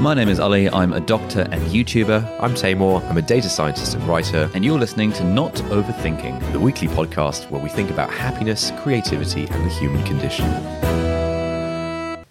[0.00, 0.68] My name is Ali.
[0.68, 3.02] I'm a doctor and YouTuber, I'm Taimur.
[3.08, 6.52] I'm a data scientist and writer, and you're listening to Not Overthinking.
[6.52, 10.44] the weekly podcast where we think about happiness, creativity, and the human condition.
[10.46, 12.24] Are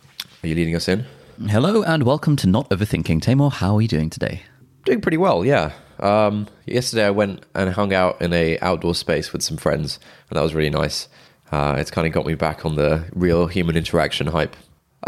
[0.44, 1.06] you leading us in?
[1.48, 3.22] Hello and welcome to Not Overthinking.
[3.22, 4.44] Taimur, how are you doing today?
[4.86, 5.72] Doing pretty well, yeah.
[6.00, 10.38] Um, yesterday I went and hung out in a outdoor space with some friends, and
[10.38, 11.08] that was really nice.
[11.52, 14.56] Uh, it's kind of got me back on the real human interaction hype.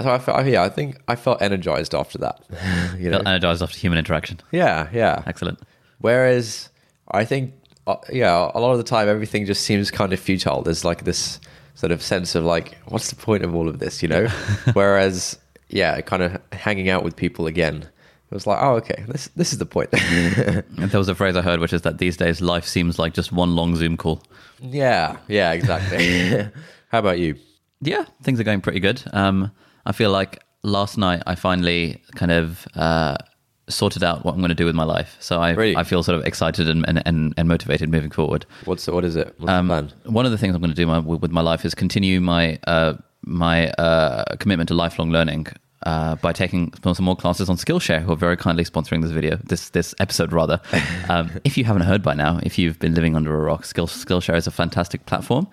[0.02, 2.44] So I felt, yeah, I think I felt energized after that.
[2.98, 3.18] you know?
[3.18, 4.40] Felt energized after human interaction.
[4.52, 5.24] Yeah, yeah.
[5.26, 5.60] Excellent.
[6.00, 6.70] Whereas
[7.12, 7.54] I think,
[7.88, 10.62] uh, yeah, a lot of the time everything just seems kind of futile.
[10.62, 11.40] There's like this
[11.76, 14.28] sort of sense of like, what's the point of all of this, you know?
[14.74, 15.38] Whereas,
[15.70, 17.88] yeah, kind of hanging out with people again,
[18.32, 19.90] it was like, oh, okay, this this is the point.
[19.94, 23.14] And there was a phrase I heard, which is that these days life seems like
[23.14, 24.24] just one long Zoom call.
[24.60, 26.50] yeah, yeah, exactly.
[26.90, 27.36] How about you?
[27.82, 29.04] Yeah, things are going pretty good.
[29.14, 29.52] Um,
[29.86, 33.18] I feel like last night I finally kind of uh,
[33.70, 35.18] sorted out what I'm going to do with my life.
[35.20, 35.76] So I, Really?
[35.76, 38.46] I feel sort of excited and, and, and, and motivated moving forward.
[38.66, 39.34] What's what is it?
[39.38, 41.76] What's Um, one of the things I'm going to do my, with my life is
[41.76, 45.48] continue my uh, my uh, commitment to lifelong learning
[45.84, 49.38] uh, by taking some more classes on Skillshare, who are very kindly sponsoring this video,
[49.44, 50.60] this this episode rather.
[51.08, 53.86] Um, if you haven't heard by now, if you've been living under a rock, Skill,
[53.86, 55.48] Skillshare is a fantastic platform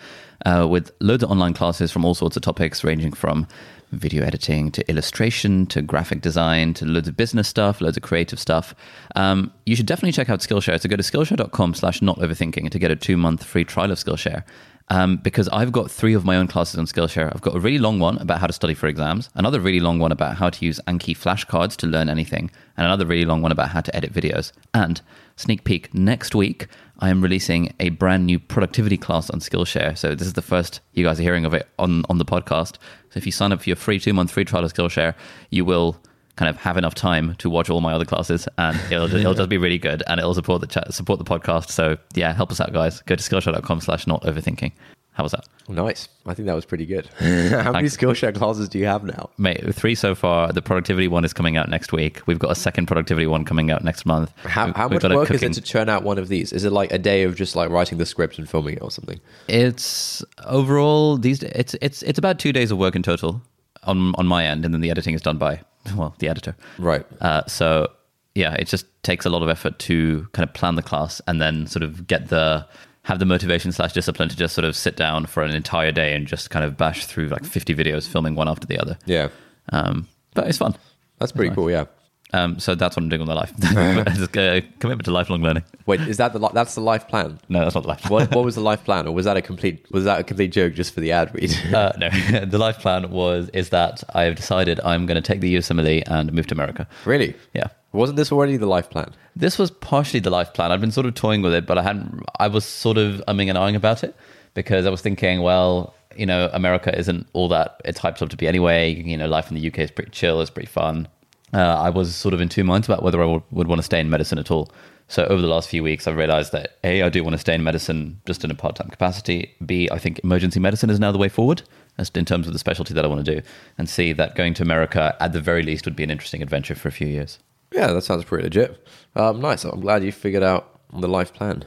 [0.47, 3.47] uh, with loads of online classes from all sorts of topics, ranging from
[3.93, 8.39] video editing to illustration to graphic design to loads of business stuff, loads of creative
[8.39, 8.75] stuff.
[9.15, 10.81] Um, you should definitely check out Skillshare.
[10.81, 13.99] So go to skillshare.com slash not overthinking to get a two month free trial of
[13.99, 14.45] Skillshare.
[14.89, 17.33] Um, because I've got three of my own classes on Skillshare.
[17.33, 19.99] I've got a really long one about how to study for exams, another really long
[19.99, 23.53] one about how to use Anki flashcards to learn anything, and another really long one
[23.53, 24.53] about how to edit videos.
[24.75, 25.01] And
[25.37, 26.67] sneak peek, next week
[26.99, 29.99] I am releasing a brand new productivity class on Skillshare.
[29.99, 32.77] So this is the first you guys are hearing of it on, on the podcast.
[33.11, 35.15] So if you sign up for your free two month free trial of Skillshare,
[35.51, 36.01] you will
[36.37, 39.35] kind of have enough time to watch all my other classes and it'll just, it'll
[39.35, 41.71] just be really good and it'll support the chat, support the podcast.
[41.71, 43.03] So yeah, help us out guys.
[43.03, 44.73] Go to skillshare.com slash not overthinking.
[45.13, 45.47] How was that?
[45.69, 46.09] Nice.
[46.27, 47.07] I think that was pretty good.
[47.19, 49.29] How many Skillshare classes do you have now?
[49.39, 50.53] Mate, three so far.
[50.53, 52.21] The productivity one is coming out next week.
[52.27, 54.33] We've got a second productivity one coming out next month.
[54.45, 56.53] How, how much work is it to churn out one of these?
[56.53, 58.91] Is it like a day of just like writing the script and filming it or
[58.91, 59.21] something?
[59.49, 61.39] It's overall these.
[61.41, 63.43] days- It's it's it's about two days of work in total
[63.85, 65.61] on on my end, and then the editing is done by
[65.97, 66.57] well the editor.
[66.79, 67.05] Right.
[67.21, 67.89] Uh, so
[68.35, 71.41] yeah, it just takes a lot of effort to kind of plan the class and
[71.41, 72.67] then sort of get the
[73.05, 76.15] have the motivation slash discipline to just sort of sit down for an entire day
[76.15, 78.97] and just kind of bash through like 50 videos, filming one after the other.
[79.07, 79.29] Yeah.
[79.71, 80.75] Um, but it's fun.
[81.19, 81.71] That's pretty cool.
[81.71, 81.87] Yeah.
[82.35, 83.53] Um, so that's what I'm doing with my life.
[84.17, 85.65] Just commitment to lifelong learning.
[85.87, 87.39] Wait, is that the li- that's the life plan?
[87.49, 88.09] No, that's not the life.
[88.09, 90.53] What what was the life plan, or was that a complete was that a complete
[90.53, 91.55] joke just for the ad read?
[91.75, 92.09] Uh, no,
[92.45, 96.05] the life plan was is that I have decided I'm going to take the USMLE
[96.07, 96.89] and move to America.
[97.05, 97.35] really?
[97.55, 97.69] Yeah.
[97.93, 99.13] Wasn't this already the life plan?
[99.37, 100.73] This was partially the life plan.
[100.73, 102.23] I'd been sort of toying with it, but I hadn't.
[102.39, 104.17] I was sort of umming and ahhing about it
[104.55, 108.37] because I was thinking, well, you know, America isn't all that it's hyped up to
[108.39, 108.95] be anyway.
[108.95, 110.41] You know, life in the UK is pretty chill.
[110.41, 111.07] It's pretty fun.
[111.53, 113.83] Uh, I was sort of in two minds about whether I would, would want to
[113.83, 114.71] stay in medicine at all.
[115.09, 117.55] So over the last few weeks, I've realized that a I do want to stay
[117.55, 119.55] in medicine just in a part time capacity.
[119.67, 121.63] B I think emergency medicine is now the way forward.
[121.99, 123.43] As in terms of the specialty that I want to do,
[123.77, 126.75] and C that going to America at the very least would be an interesting adventure
[126.75, 127.39] for a few years.
[127.71, 128.87] Yeah, that sounds pretty legit.
[129.15, 129.65] Um, nice.
[129.65, 131.65] I'm glad you figured out the life plan.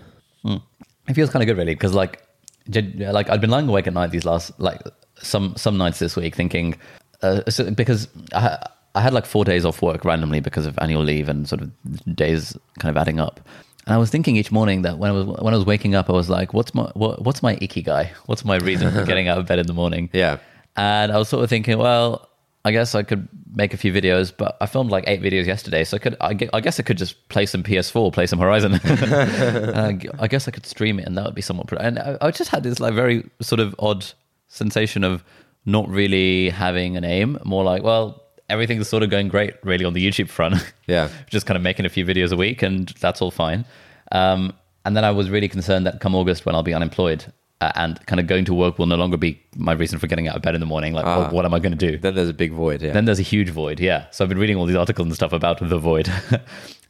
[1.08, 2.24] It feels kind of good, really, because like,
[2.68, 4.82] like I'd been lying awake at night these last like
[5.22, 6.76] some some nights this week, thinking
[7.22, 11.04] uh, so- because I, I had like four days off work randomly because of annual
[11.04, 13.40] leave and sort of days kind of adding up.
[13.86, 16.10] And I was thinking each morning that when I was when I was waking up,
[16.10, 18.10] I was like, "What's my what, what's my ikigai?
[18.26, 20.38] What's my reason for getting out of bed in the morning?" Yeah.
[20.78, 22.30] And I was sort of thinking, well,
[22.66, 25.84] I guess I could make a few videos, but I filmed like eight videos yesterday,
[25.84, 26.18] so I could.
[26.20, 28.74] I, guess I could just play some PS4, play some Horizon.
[30.20, 31.72] I guess I could stream it, and that would be somewhat.
[31.80, 34.06] And I, I just had this like very sort of odd
[34.48, 35.24] sensation of
[35.66, 37.38] not really having an aim.
[37.46, 40.56] More like, well, everything's sort of going great, really, on the YouTube front.
[40.88, 41.10] Yeah.
[41.28, 43.66] just kind of making a few videos a week, and that's all fine.
[44.12, 44.54] Um,
[44.86, 47.26] and then I was really concerned that come August, when I'll be unemployed,
[47.62, 50.28] uh, and kind of going to work will no longer be my reason for getting
[50.28, 50.94] out of bed in the morning.
[50.94, 51.22] Like, Ah.
[51.24, 51.98] what, what am I going to do?
[51.98, 52.84] Then there's a big void.
[52.84, 52.92] Yeah.
[52.92, 53.80] Then there's a huge void.
[53.80, 54.06] Yeah.
[54.12, 56.38] So I've been reading all these articles and stuff about the void uh,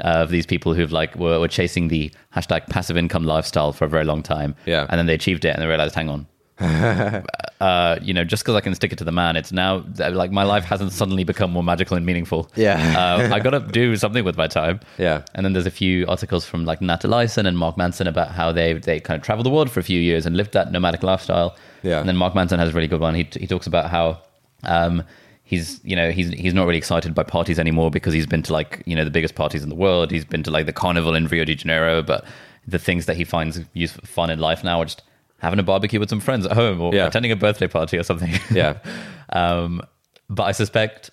[0.04, 3.90] of these people who've like were, were chasing the hashtag passive income lifestyle for a
[3.90, 4.56] very long time.
[4.66, 4.88] Yeah.
[4.90, 6.28] And then they achieved it and they realized, hang on.
[7.60, 10.31] uh, you know, just because I can stick it to the man, it's now like
[10.31, 12.50] my life hasn't suddenly become more magical and meaningful.
[12.56, 12.78] Yeah.
[12.98, 14.80] uh, I got to do something with my time.
[14.98, 15.24] Yeah.
[15.34, 18.74] And then there's a few articles from like Nat and Mark Manson about how they
[18.74, 21.57] they kind of traveled the world for a few years and lived that nomadic lifestyle.
[21.84, 22.00] Yeah.
[22.00, 23.16] And then Mark Manson has a really good one.
[23.16, 24.22] He he talks about how
[24.63, 25.04] um
[25.44, 28.54] he's you know he's he's not really excited by parties anymore because he's been to
[28.54, 30.12] like you know the biggest parties in the world.
[30.12, 32.25] He's been to like the carnival in Rio de Janeiro, but
[32.68, 35.04] the things that he finds useful, fun in life now are just
[35.45, 37.07] having a barbecue with some friends at home or Yeah.
[37.07, 38.33] attending a birthday party or something.
[38.51, 38.77] Yeah.
[39.33, 39.81] Um,
[40.30, 41.09] but I suspect,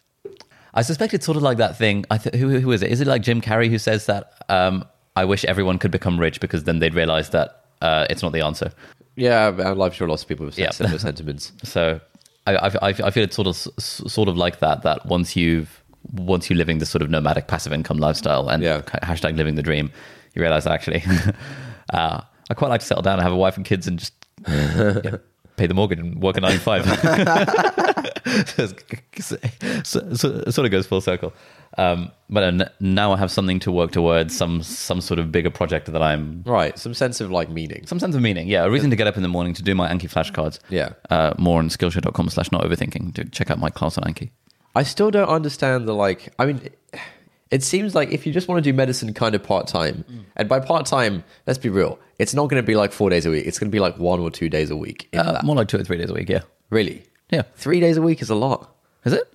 [0.75, 2.05] I suspect it's sort of like that thing.
[2.11, 2.91] I th- who, who is it?
[2.93, 4.33] Is it like Jim Carrey who says that?
[4.51, 4.85] Um,
[5.17, 8.43] I wish everyone could become rich because then they'd realize that uh, it's not the
[8.43, 8.71] answer.
[9.17, 10.71] Yeah, I'm sure lots of people have said Yeah.
[10.71, 11.53] similar sentiments.
[11.65, 12.01] So
[12.47, 14.83] I, I, I I feel it's sort of sort of like that.
[14.83, 15.83] That once you've
[16.13, 18.83] once you're living this sort of nomadic passive income lifestyle and Yeah.
[19.03, 19.91] hashtag living the dream,
[20.35, 21.03] you realize actually,
[21.93, 22.21] uh,
[22.51, 24.13] I quite like to settle down and have a wife and kids and just
[24.49, 25.17] yeah,
[25.57, 26.85] pay the mortgage and work a nine to five.
[28.47, 28.67] so,
[29.85, 31.33] so, so, it sort of goes full circle.
[31.79, 35.51] Um, but uh, now I have something to work towards, some some sort of bigger
[35.51, 36.79] project that I'm Right.
[36.79, 37.87] Some sense of like meaning.
[37.87, 38.47] some sense of meaning.
[38.49, 40.59] Yeah, a reason to get up in the morning to do my Anki flashcards.
[40.69, 40.91] Yeah.
[41.11, 44.31] Uh, more on skillshare.com slash not overthinking to check out my class on Anki.
[44.75, 46.33] I still don't understand the like.
[46.39, 46.79] I mean, it
[47.63, 50.05] seems like if you just want to do medicine kind of part time,
[50.37, 53.27] and by part time, let's be real, it's not going to be like four days
[53.27, 53.45] a week.
[53.47, 55.09] It's going to be like one or two days a week.
[55.13, 56.43] Uh, more like two or three days a week, yeah.
[56.71, 57.03] really?
[57.31, 57.43] Yeah.
[57.57, 58.75] Three days a week is a lot.
[59.05, 59.35] Is it?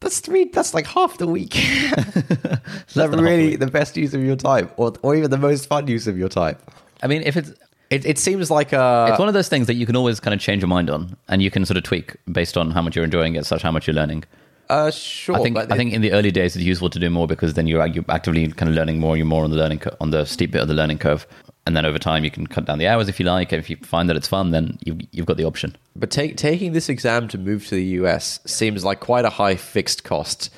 [0.00, 0.44] That's three.
[0.44, 1.56] That's like half the week.
[1.56, 3.58] is that the really week.
[3.58, 6.28] the best use of your time, or or even the most fun use of your
[6.28, 6.56] time?
[7.02, 7.52] I mean, if it's
[7.90, 9.08] It, it seems like a.
[9.10, 11.16] it's one of those things that you can always kind of change your mind on,
[11.28, 13.72] and you can sort of tweak based on how much you're enjoying it, such how
[13.72, 14.24] much you're learning.
[14.68, 15.36] Uh, sure.
[15.36, 17.66] I think I think in the early days it's useful to do more because then
[17.66, 19.16] you're you're actively kind of learning more.
[19.16, 21.26] You're more on the learning cur- on the steep bit of the learning curve,
[21.66, 23.50] and then over time you can cut down the hours if you like.
[23.52, 25.76] And if you find that it's fun, then you've you've got the option.
[25.96, 29.56] But take, taking this exam to move to the US seems like quite a high
[29.56, 30.50] fixed cost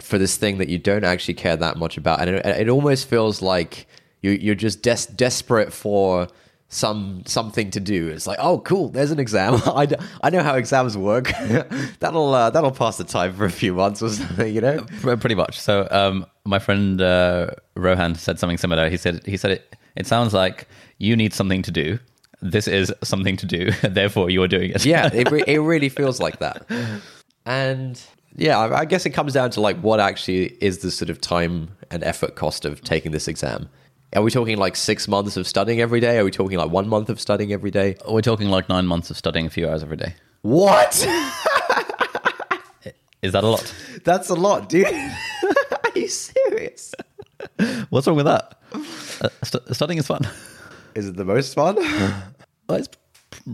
[0.00, 3.08] for this thing that you don't actually care that much about, and it, it almost
[3.08, 3.86] feels like
[4.22, 6.28] you, you're just des- desperate for
[6.68, 8.08] some something to do.
[8.08, 9.60] It's like, oh, cool, there's an exam.
[9.66, 11.28] I, d- I know how exams work.
[12.00, 14.82] that'll uh, that'll pass the time for a few months or something, you know.
[15.00, 15.60] Pretty much.
[15.60, 18.88] So, um, my friend uh, Rohan said something similar.
[18.88, 19.76] He said, "He said it.
[19.94, 20.68] It sounds like
[20.98, 21.98] you need something to do.
[22.42, 23.70] This is something to do.
[23.82, 26.66] Therefore, you are doing it." yeah, it, re- it really feels like that.
[27.44, 28.00] And
[28.36, 31.20] yeah, I, I guess it comes down to like what actually is the sort of
[31.20, 33.68] time and effort cost of taking this exam.
[34.14, 36.18] Are we talking like six months of studying every day?
[36.18, 37.96] Are we talking like one month of studying every day?
[38.08, 40.14] We're talking like nine months of studying a few hours every day.
[40.42, 40.94] What?
[43.22, 43.74] Is that a lot?
[44.04, 44.86] That's a lot, dude.
[45.42, 46.94] Are you serious?
[47.90, 48.60] What's wrong with that?
[49.20, 50.28] Uh, st- studying is fun.
[50.94, 51.76] Is it the most fun?
[52.68, 52.88] Well, it's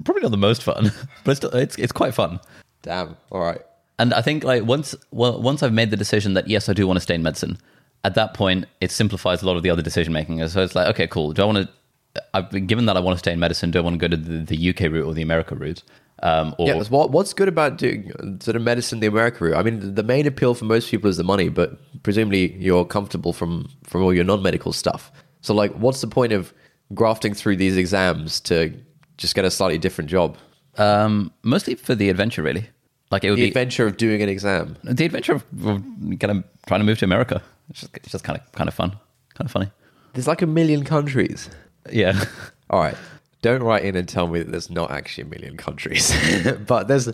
[0.05, 0.91] probably not the most fun,
[1.23, 2.41] but it's still, it's it's quite fun.
[2.81, 3.15] Damn.
[3.31, 3.61] All right.
[3.99, 6.87] And I think like once well, once I've made the decision that yes, I do
[6.87, 7.59] want to stay in medicine,
[8.05, 10.47] at that point it simplifies a lot of the other decision making.
[10.49, 11.33] So it's like, okay, cool.
[11.33, 12.23] Do I want to?
[12.35, 13.71] I've been given that I want to stay in medicine.
[13.71, 15.83] Do I want to go to the, the UK route or the America route?
[16.23, 19.57] Um, or Yeah, what, what's good about doing sort of medicine the America route?
[19.57, 23.33] I mean, the main appeal for most people is the money, but presumably you're comfortable
[23.33, 25.11] from from all your non-medical stuff.
[25.41, 26.53] So, like, what's the point of
[26.94, 28.73] grafting through these exams to
[29.17, 30.37] just get a slightly different job?
[30.79, 32.69] um, mostly for the adventure, really.
[33.13, 34.77] Like it would The be adventure of doing an exam.
[34.83, 35.83] the adventure of, of
[36.19, 37.41] kind of trying to move to America.
[37.71, 38.91] It's just, it's just kind of kind of fun,
[39.35, 39.71] kind of funny.
[40.15, 41.49] There's like a million countries.
[41.91, 42.25] Yeah.
[42.71, 42.97] All right,
[43.43, 46.13] don't write in and tell me that there's not actually a million countries,
[46.67, 47.09] but there's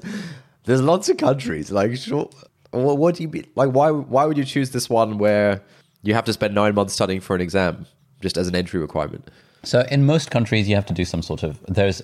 [0.65, 1.71] there's lots of countries.
[1.73, 2.31] Like, sure,
[2.71, 3.47] what, what do you mean?
[3.57, 5.61] Like, why why would you choose this one where
[6.05, 7.87] you have to spend nine months studying for an exam
[8.21, 9.29] just as an entry requirement?
[9.65, 12.01] So in most countries, you have to do some sort of there's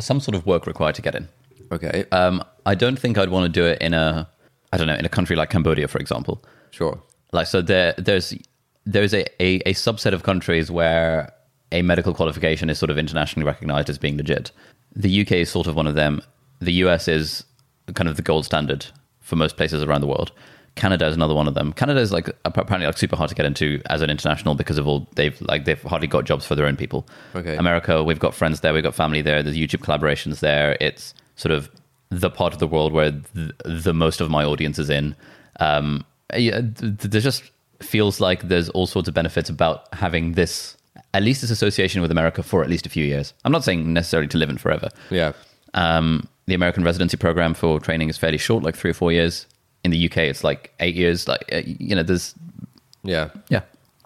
[0.00, 1.28] some sort of work required to get in.
[1.70, 4.28] Okay, Um, I don't think I'd want to do it in a
[4.72, 6.44] I don't know in a country like Cambodia, for example.
[6.70, 7.02] sure.
[7.32, 8.34] Like so, there there's
[8.84, 11.32] there's a, a, a subset of countries where
[11.72, 14.50] a medical qualification is sort of internationally recognized as being legit.
[14.94, 16.20] The UK is sort of one of them.
[16.60, 17.44] The US is
[17.94, 18.84] kind of the gold standard
[19.20, 20.32] for most places around the world.
[20.74, 21.72] Canada is another one of them.
[21.72, 24.86] Canada is like apparently like super hard to get into as an international because of
[24.86, 27.06] all they've like they've hardly got jobs for their own people.
[27.34, 27.56] Okay.
[27.56, 29.42] America, we've got friends there, we've got family there.
[29.42, 30.76] There's YouTube collaborations there.
[30.80, 31.70] It's sort of
[32.10, 35.14] the part of the world where the, the most of my audience is in.
[35.60, 36.04] Um,
[36.36, 37.42] yeah, th- th- there just
[37.80, 40.76] feels like there's all sorts of benefits about having this,
[41.14, 43.34] at least this association with America for at least a few years.
[43.44, 44.88] I'm not saying necessarily to live in forever.
[45.10, 45.32] Yeah.
[45.74, 49.46] Um, the American residency program for training is fairly short, like three or four years.
[49.84, 51.28] In the UK, it's like eight years.
[51.28, 52.34] Like uh, you know, there's
[53.04, 53.28] Yeah.
[53.48, 53.60] yeah,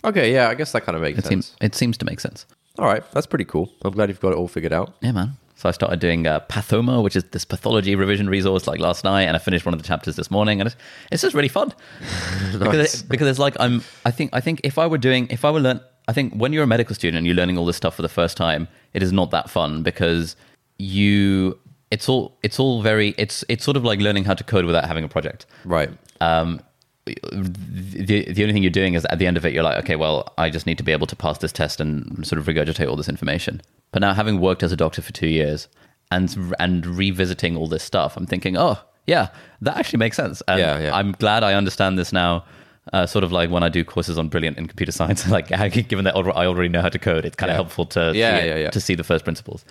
[0.04, 0.32] Okay.
[0.32, 0.48] Yeah.
[0.48, 1.46] I guess that kind of makes it sense.
[1.46, 2.44] seems it seems to make sense.
[2.78, 3.02] All right.
[3.12, 3.70] That's pretty cool.
[3.84, 4.94] I'm glad you've got it all figured out.
[5.00, 5.36] Yeah, man.
[5.62, 9.22] So I started doing uh, Pathoma, which is this pathology revision resource, like last night,
[9.22, 10.74] and I finished one of the chapters this morning, and it's,
[11.12, 11.72] it's just really fun
[12.58, 13.84] because it, because it's like I'm.
[14.04, 16.52] I think I think if I were doing if I were learn, I think when
[16.52, 19.04] you're a medical student and you're learning all this stuff for the first time, it
[19.04, 20.34] is not that fun because
[20.80, 21.60] you.
[21.92, 22.36] It's all.
[22.42, 23.14] It's all very.
[23.16, 25.46] It's it's sort of like learning how to code without having a project.
[25.64, 25.90] Right.
[26.20, 26.60] Um,
[27.06, 29.96] the the only thing you're doing is at the end of it, you're like, okay,
[29.96, 32.88] well, I just need to be able to pass this test and sort of regurgitate
[32.88, 33.60] all this information.
[33.90, 35.68] But now, having worked as a doctor for two years
[36.10, 39.28] and and revisiting all this stuff, I'm thinking, oh, yeah,
[39.62, 40.42] that actually makes sense.
[40.48, 40.94] And Yeah, yeah.
[40.96, 42.44] I'm glad I understand this now.
[42.92, 45.48] Uh, sort of like when I do courses on Brilliant in computer science, like
[45.88, 48.44] given that I already know how to code, it's kind of helpful to Yeah, see
[48.44, 48.70] it- yeah, yeah.
[48.70, 49.64] to see the first principles.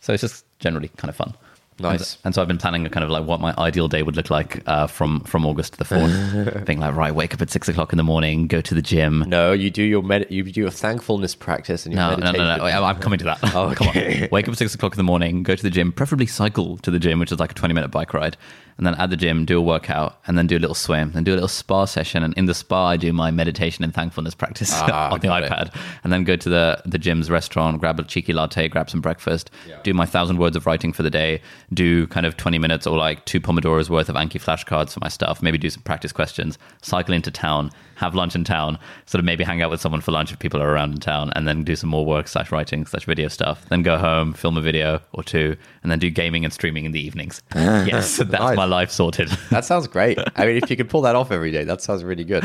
[0.00, 1.34] So it's just generally kind of fun.
[1.78, 2.14] Nice.
[2.14, 4.16] And, and so I've been planning a kind of like what my ideal day would
[4.16, 6.64] look like uh, from from August to the fourth.
[6.66, 9.24] Being like, right, wake up at six o'clock in the morning, go to the gym.
[9.28, 12.46] No, you do your med- you do your thankfulness practice and your No, no, meditation.
[12.46, 12.64] no, no.
[12.64, 13.38] I- I'm coming to that.
[13.54, 13.94] Oh, Come on.
[14.32, 16.90] Wake up at six o'clock in the morning, go to the gym, preferably cycle to
[16.90, 18.36] the gym, which is like a 20 minute bike ride.
[18.78, 21.24] And then at the gym, do a workout and then do a little swim, then
[21.24, 22.22] do a little spa session.
[22.22, 25.44] And in the spa, I do my meditation and thankfulness practice Ah, on the got
[25.44, 25.50] it.
[25.50, 25.74] iPad.
[26.04, 29.50] And then go to the, the gym's restaurant, grab a cheeky latte, grab some breakfast,
[29.82, 31.40] do my thousand words of writing for the day,
[31.72, 35.08] do kind of 20 minutes or like two Pomodoros worth of Anki flashcards for my
[35.08, 39.24] stuff, maybe do some practice questions, cycle into town, have lunch in town, sort of
[39.24, 41.64] maybe hang out with someone for lunch if people are around in town, and then
[41.64, 43.66] do some more work slash writing slash video stuff.
[43.68, 46.92] Then go home, film a video or two, and then do gaming and streaming in
[46.92, 47.42] the evenings.
[47.54, 48.56] yes, that's Nice.
[48.56, 49.30] my life sorted.
[49.50, 50.18] That sounds great.
[50.36, 52.44] I mean, if you could pull that off every day, that sounds really good.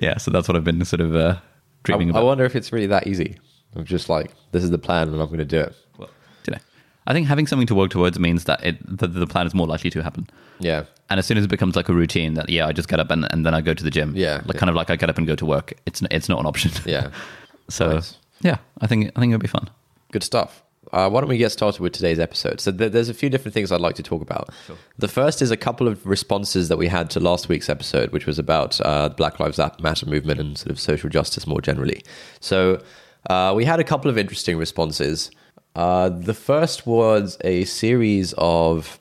[0.00, 1.36] yeah, so that's what I've been sort of uh,
[1.84, 2.20] dreaming I about.
[2.20, 3.36] I wonder if it's really that easy.
[3.74, 5.74] I'm just like, this is the plan, and I'm going to do it.
[5.96, 6.10] Well,
[6.46, 6.58] you know,
[7.06, 9.66] I think having something to work towards means that it the, the plan is more
[9.66, 10.28] likely to happen.
[10.58, 13.00] Yeah, And as soon as it becomes like a routine that yeah, I just get
[13.00, 14.14] up and, and then I go to the gym.
[14.16, 14.40] Yeah.
[14.46, 15.74] like kind of like I get up and go to work.
[15.86, 16.70] It's it's not an option.
[16.86, 17.10] yeah,
[17.68, 18.16] so Nice.
[18.40, 19.68] yeah, I think I think it'll be fun.
[20.12, 20.62] good stuff.
[20.92, 22.60] Uh, why don't we get started with today's episode?
[22.60, 24.48] So th- there's a few different things I'd like to talk about.
[24.98, 28.26] The first is a couple of responses that we had to last week's episode, which
[28.26, 32.02] was about uh, the Black Lives Matter movement and sort of social justice more generally.
[32.40, 32.82] So
[33.28, 35.30] uh, we had a couple of interesting responses.
[35.76, 38.98] Uh, the first was a series of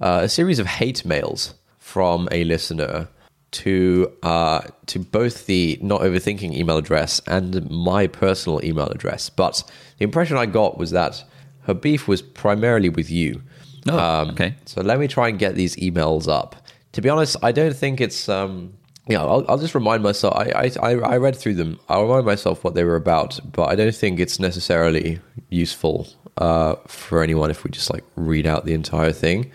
[0.00, 3.08] uh, a series of hate mails from a listener
[3.50, 9.30] to uh, to both the not overthinking email address and my personal email address.
[9.30, 9.62] But
[9.98, 11.24] the impression I got was that
[11.62, 13.42] her beef was primarily with you.
[13.88, 14.54] Oh, okay.
[14.66, 16.56] So let me try and get these emails up.
[16.92, 18.28] To be honest, I don't think it's.
[18.28, 18.74] Um,
[19.06, 20.34] yeah, I'll, I'll just remind myself.
[20.36, 21.80] I, I I read through them.
[21.88, 26.74] I'll remind myself what they were about, but I don't think it's necessarily useful uh,
[26.86, 29.50] for anyone if we just like read out the entire thing.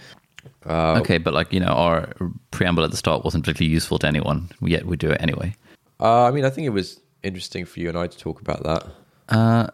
[0.65, 2.13] Uh, okay, but like you know, our
[2.51, 4.49] preamble at the start wasn't particularly useful to anyone.
[4.61, 5.55] Yet we do it anyway.
[5.99, 8.63] Uh, I mean, I think it was interesting for you and I to talk about
[8.63, 8.85] that.
[9.29, 9.67] Uh,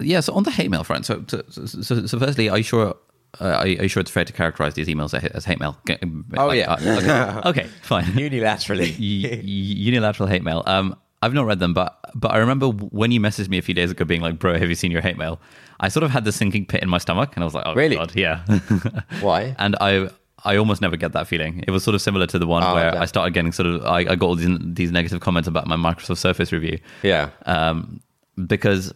[0.00, 0.20] yeah.
[0.20, 2.94] So on the hate mail front, so so, so, so firstly, are you sure?
[3.40, 5.76] Uh, are, you, are you sure it's fair to characterize these emails as, hate mail?
[5.88, 5.96] G-
[6.36, 6.74] Oh, like, yeah.
[6.74, 7.48] okay.
[7.62, 8.04] okay, fine.
[8.04, 8.94] Unilaterally.
[8.98, 10.62] Unilateral hate mail.
[10.66, 13.74] Um, I've not read them, but but I remember when you messaged me a few
[13.74, 15.40] days ago, being like, "Bro, have you seen your hate mail?"
[15.80, 17.74] I sort of had the sinking pit in my stomach, and I was like, "Oh
[17.74, 17.96] Really?
[17.96, 18.44] God, yeah."
[19.20, 19.56] Why?
[19.58, 20.10] and I
[20.44, 21.64] I almost never get that feeling.
[21.66, 22.98] It was sort of similar to the one Oh, where okay.
[22.98, 25.76] I started getting sort of I, I got all these, these negative comments about my
[25.76, 26.78] Microsoft Surface review.
[27.02, 27.30] Yeah.
[27.46, 28.00] Um,
[28.46, 28.92] because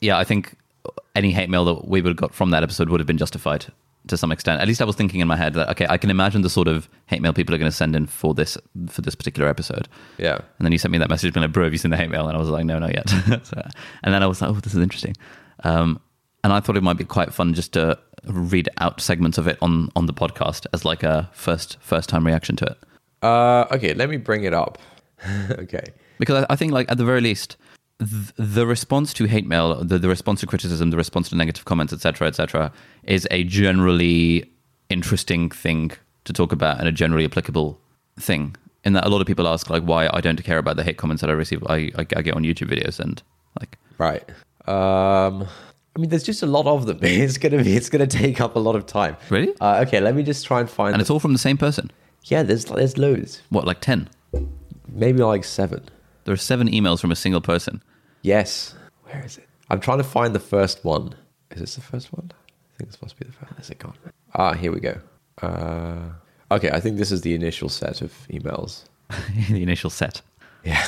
[0.00, 0.54] yeah, I think
[1.14, 3.66] any hate mail that we would have got from that episode would have been justified
[4.08, 4.60] to some extent.
[4.60, 6.68] At least I was thinking in my head that okay, I can imagine the sort
[6.68, 8.56] of hate mail people are going to send in for this
[8.88, 9.88] for this particular episode.
[10.18, 10.34] Yeah.
[10.36, 12.10] And then you sent me that message being like, bro, have you seen the hate
[12.10, 12.28] mail?
[12.28, 13.08] And I was like, no, not yet.
[13.44, 13.60] so,
[14.04, 15.16] and then I was like, oh, this is interesting.
[15.64, 16.00] Um,
[16.46, 19.58] and I thought it might be quite fun just to read out segments of it
[19.60, 22.78] on, on the podcast as like a first first time reaction to it.
[23.20, 24.78] Uh, okay, let me bring it up.
[25.50, 25.82] okay.
[26.20, 27.56] Because I, I think like at the very least,
[27.98, 31.64] th- the response to hate mail, the, the response to criticism, the response to negative
[31.64, 32.70] comments, etc., etc.,
[33.02, 34.48] is a generally
[34.88, 35.90] interesting thing
[36.26, 37.76] to talk about and a generally applicable
[38.20, 38.54] thing.
[38.84, 40.96] In that a lot of people ask like why I don't care about the hate
[40.96, 43.20] comments that I receive, I, I, I get on YouTube videos and
[43.58, 44.22] like Right.
[44.68, 45.48] Um,
[45.96, 46.98] I mean, there's just a lot of them.
[47.02, 47.74] It's gonna be.
[47.76, 49.16] It's gonna take up a lot of time.
[49.30, 49.54] Really?
[49.60, 50.94] Uh, okay, let me just try and find.
[50.94, 51.90] and the- it's all from the same person.
[52.24, 53.40] yeah, there's there's loads.
[53.48, 54.08] What like ten?
[54.88, 55.88] Maybe like seven.
[56.24, 57.82] There are seven emails from a single person.
[58.22, 58.74] Yes.
[59.04, 59.48] Where is it?
[59.70, 61.14] I'm trying to find the first one.
[61.50, 62.30] Is this the first one?
[62.34, 63.52] I think this must be the first.
[63.60, 63.94] Is it gone?
[64.34, 64.98] Ah, here we go.
[65.40, 66.10] Uh,
[66.50, 68.84] okay, I think this is the initial set of emails.
[69.50, 70.20] the initial set.
[70.64, 70.84] Yeah.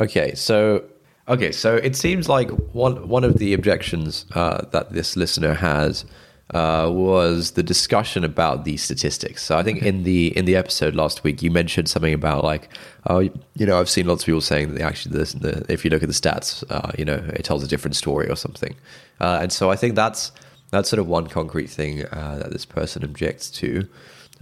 [0.00, 0.84] Okay, so
[1.28, 6.04] okay, so it seems like one one of the objections uh, that this listener has
[6.52, 9.42] uh, was the discussion about the statistics.
[9.42, 12.68] So I think in the in the episode last week, you mentioned something about like,
[13.06, 15.90] oh, you know, I've seen lots of people saying that actually, this, the, if you
[15.90, 18.74] look at the stats, uh, you know, it tells a different story or something.
[19.20, 20.30] Uh, and so I think that's
[20.70, 23.88] that's sort of one concrete thing uh, that this person objects to.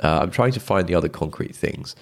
[0.02, 1.94] Uh, I'm trying to find the other concrete things.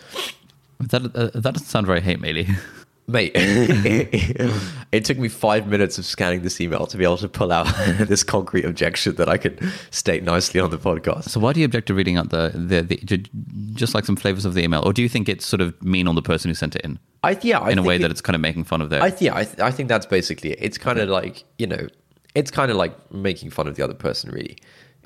[0.81, 2.49] That uh, that doesn't sound very hate maily.
[3.09, 3.33] Mate,
[4.93, 7.67] it took me five minutes of scanning this email to be able to pull out
[8.01, 9.61] this concrete objection that I could
[9.91, 11.31] state nicely on the podcast.
[11.31, 13.25] So why do you object to reading out the, the, the
[13.73, 16.07] just like some flavors of the email, or do you think it's sort of mean
[16.07, 18.11] on the person who sent it in I yeah, I in a way think that
[18.11, 19.03] it's kind of making fun of their?
[19.03, 20.59] I yeah, I, th- I think that's basically it.
[20.61, 21.89] It's kind of like you know,
[22.35, 24.59] it's kind of like making fun of the other person, really.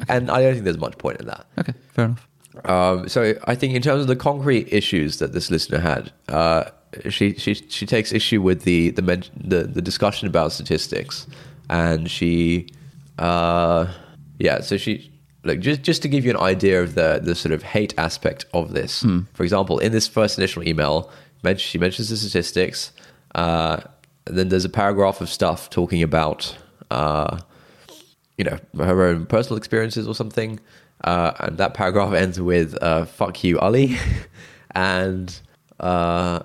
[0.09, 1.47] And I don't think there's much point in that.
[1.59, 2.29] okay, fair enough.
[2.65, 6.65] Um, so I think in terms of the concrete issues that this listener had, uh,
[7.09, 11.27] she she she takes issue with the the, men- the the discussion about statistics,
[11.71, 12.69] and she,
[13.19, 13.87] uh,
[14.39, 14.61] yeah.
[14.61, 15.11] So she
[15.45, 18.45] look just just to give you an idea of the the sort of hate aspect
[18.53, 19.03] of this.
[19.35, 21.11] For example, in this first initial email,
[21.57, 22.93] she mentions the statistics.
[23.35, 23.81] Uh,
[24.27, 26.57] and then there's a paragraph of stuff talking about.
[26.91, 27.39] Uh,
[28.39, 30.59] you know her own personal experiences or something
[31.05, 33.97] uh, and that paragraph ends with uh, fuck you ali
[34.75, 35.41] and
[35.81, 36.41] uh,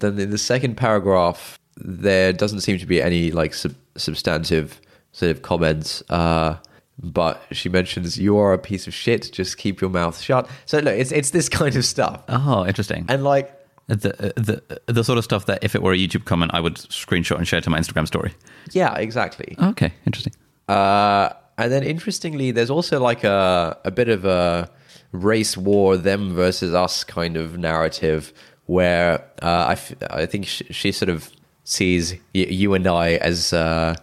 [0.00, 4.80] then in the second paragraph there doesn't seem to be any like sub- substantive
[5.12, 6.56] sort of comments uh,
[7.02, 10.78] but she mentions you are a piece of shit just keep your mouth shut so
[10.78, 13.04] look it's it's this kind of stuff Oh, interesting.
[13.08, 13.58] and like
[13.88, 16.76] the, the the sort of stuff that if it were a YouTube comment, I would
[16.76, 18.32] screenshot and share to my Instagram story.
[18.70, 20.32] yeah exactly Okay, interesting.
[20.68, 24.70] Uh, and then interestingly, there's also like a a bit of a
[25.10, 28.32] race war, them versus us kind of narrative,
[28.66, 31.30] where uh, I, f- I think she, she sort of
[31.64, 33.94] sees y- you and I as uh,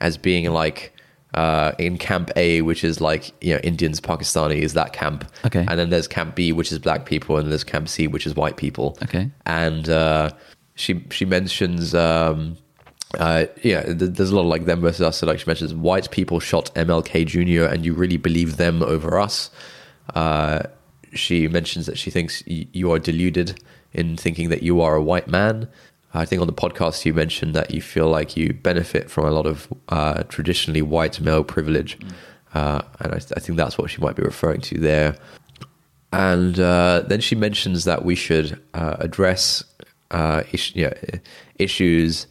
[0.00, 0.92] as being like
[1.34, 5.24] uh, in Camp A, which is like you know Indians, Pakistanis, that camp.
[5.44, 5.64] Okay.
[5.68, 8.34] And then there's Camp B, which is black people, and there's Camp C, which is
[8.34, 8.96] white people.
[9.02, 9.30] Okay.
[9.44, 10.30] And uh,
[10.74, 11.94] she she mentions.
[11.94, 12.56] Um,
[13.18, 15.18] uh, yeah, th- there's a lot of like them versus us.
[15.18, 17.64] So like she mentions, white people shot MLK Jr.
[17.72, 19.50] and you really believe them over us.
[20.14, 20.62] Uh,
[21.14, 23.62] she mentions that she thinks y- you are deluded
[23.96, 25.68] in thinking that you are a white man.
[26.14, 29.30] I think on the podcast you mentioned that you feel like you benefit from a
[29.30, 31.98] lot of uh, traditionally white male privilege,
[32.54, 35.16] uh, and I, I think that's what she might be referring to there.
[36.12, 39.64] And uh, then she mentions that we should uh, address
[40.10, 40.94] uh, is- yeah,
[41.56, 42.26] issues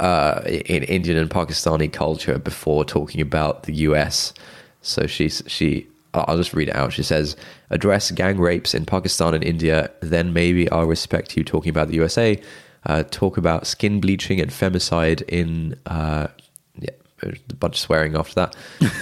[0.00, 4.32] uh, in Indian and Pakistani culture before talking about the US.
[4.82, 5.86] So she's she.
[6.12, 6.92] I'll just read it out.
[6.92, 7.34] She says,
[7.74, 11.94] "Address gang rapes in Pakistan and India, then maybe I'll respect you talking about the
[11.94, 12.40] USA.
[12.86, 16.28] Uh, talk about skin bleaching and femicide in uh,
[16.78, 16.90] yeah,
[17.22, 18.56] a bunch of swearing after that."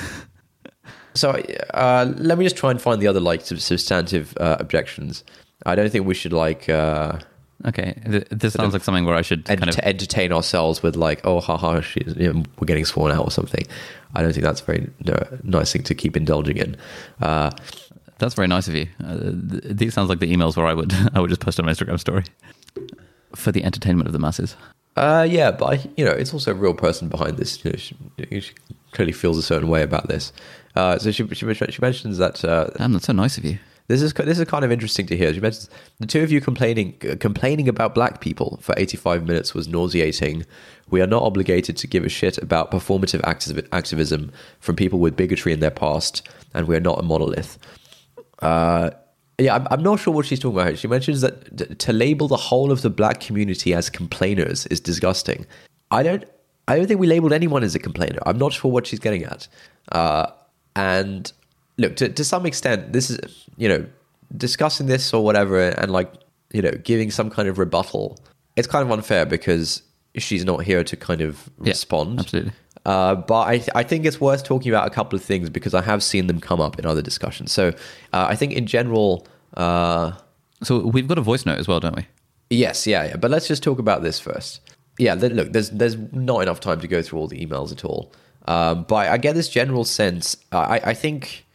[1.15, 1.33] So
[1.75, 5.25] uh, let me just try and find the other like substantive uh, objections.
[5.67, 7.19] I don't think we should like uh,
[7.65, 11.21] Okay, this sounds like something where I should ent- kind of entertain ourselves with like,
[11.25, 13.65] oh, haha, she's, you know, we're getting sworn out or something.
[14.15, 14.91] I don't think that's a very
[15.45, 16.77] nice thing to keep indulging in.
[17.21, 17.51] Uh,
[18.23, 18.87] That's very nice of you.
[19.05, 21.73] Uh, these sounds like the emails where I would I would just post on my
[21.73, 22.23] Instagram story
[23.35, 24.55] for the entertainment of the masses.
[24.97, 27.65] uh, yeah, but I, you know, it's also a real person behind this.
[27.65, 27.97] You know, she,
[28.41, 28.53] she
[28.93, 30.33] clearly feels a certain way about this.
[30.77, 33.59] Uh, so she, she she mentions that uh, Damn, that's so nice of you.
[33.89, 35.35] This is this is kind of interesting to hear.
[35.35, 39.67] She mentions the two of you complaining complaining about black people for 85 minutes was
[39.67, 40.47] nauseating.
[40.91, 43.21] We are not obligated to give a shit about performative
[43.73, 44.31] activism
[44.61, 46.23] from people with bigotry in their past,
[46.55, 47.59] and we are not a monolith.
[48.43, 48.91] Uh,
[49.39, 50.79] yeah, I'm, I'm not sure what she's talking about.
[50.79, 55.47] She mentions that to label the whole of the black community as complainers is disgusting.
[55.91, 56.25] I don't.
[56.69, 58.21] I don't think we labeled anyone as a complainer.
[58.25, 59.49] I'm not sure what she's getting at.
[59.91, 60.27] Uh,
[60.77, 61.33] and
[61.77, 63.19] look, to, to some extent, this is
[63.57, 63.85] you know
[64.37, 66.13] discussing this or whatever, and like
[66.53, 68.19] you know giving some kind of rebuttal.
[68.57, 69.83] It's kind of unfair because
[70.17, 72.21] she's not here to kind of Yeah, respond.
[72.21, 72.53] absolutely.
[72.85, 75.83] Uh, but I, I think it's worth talking about a couple of things because I
[75.83, 77.53] have seen them come up in other discussions.
[77.53, 77.68] So
[78.12, 80.12] uh, I think in general, uh,
[80.62, 82.07] So we've got a voice note as well, don't we?
[82.51, 83.16] yes, yeah, yeah.
[83.16, 84.61] But let's just talk about this first.
[84.99, 87.85] Yeah, th- look, there's there's not enough time to go through all the emails at
[87.85, 88.12] all.
[88.47, 90.37] Um, but I get this general sense.
[90.51, 91.47] I, I think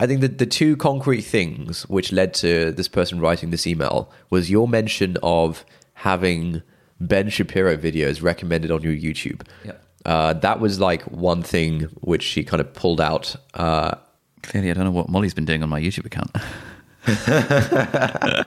[0.00, 4.10] I think that the two concrete things which led to this person writing this email
[4.30, 5.64] was your mention of
[5.94, 6.62] having
[7.00, 9.42] Ben Shapiro videos recommended on your YouTube.
[9.64, 9.72] Yeah.
[10.06, 13.34] Uh, that was like one thing which she kind of pulled out.
[13.54, 13.96] Uh,
[14.42, 16.30] Clearly, I don't know what Molly's been doing on my YouTube account.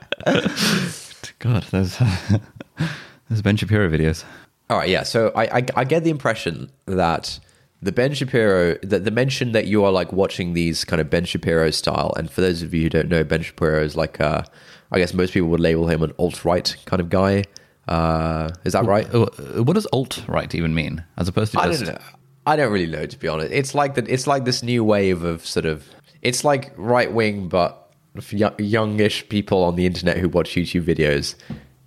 [1.38, 1.98] God, those
[3.28, 4.24] those Ben Shapiro videos.
[4.70, 5.02] all right, yeah.
[5.02, 7.38] So I, I, I get the impression that
[7.82, 11.24] the Ben Shapiro, the, the mention that you are like watching these kind of Ben
[11.26, 14.42] Shapiro style, and for those of you who don't know, Ben Shapiro is like, uh,
[14.92, 17.44] I guess most people would label him an alt right kind of guy.
[17.90, 19.06] Uh, is that right?
[19.14, 19.26] Uh,
[19.64, 22.00] What does alt right even mean, as opposed to I just don't know.
[22.46, 23.52] I don't really know to be honest.
[23.52, 24.08] It's like that.
[24.08, 25.84] It's like this new wave of sort of.
[26.22, 27.92] It's like right wing, but
[28.58, 31.34] youngish people on the internet who watch YouTube videos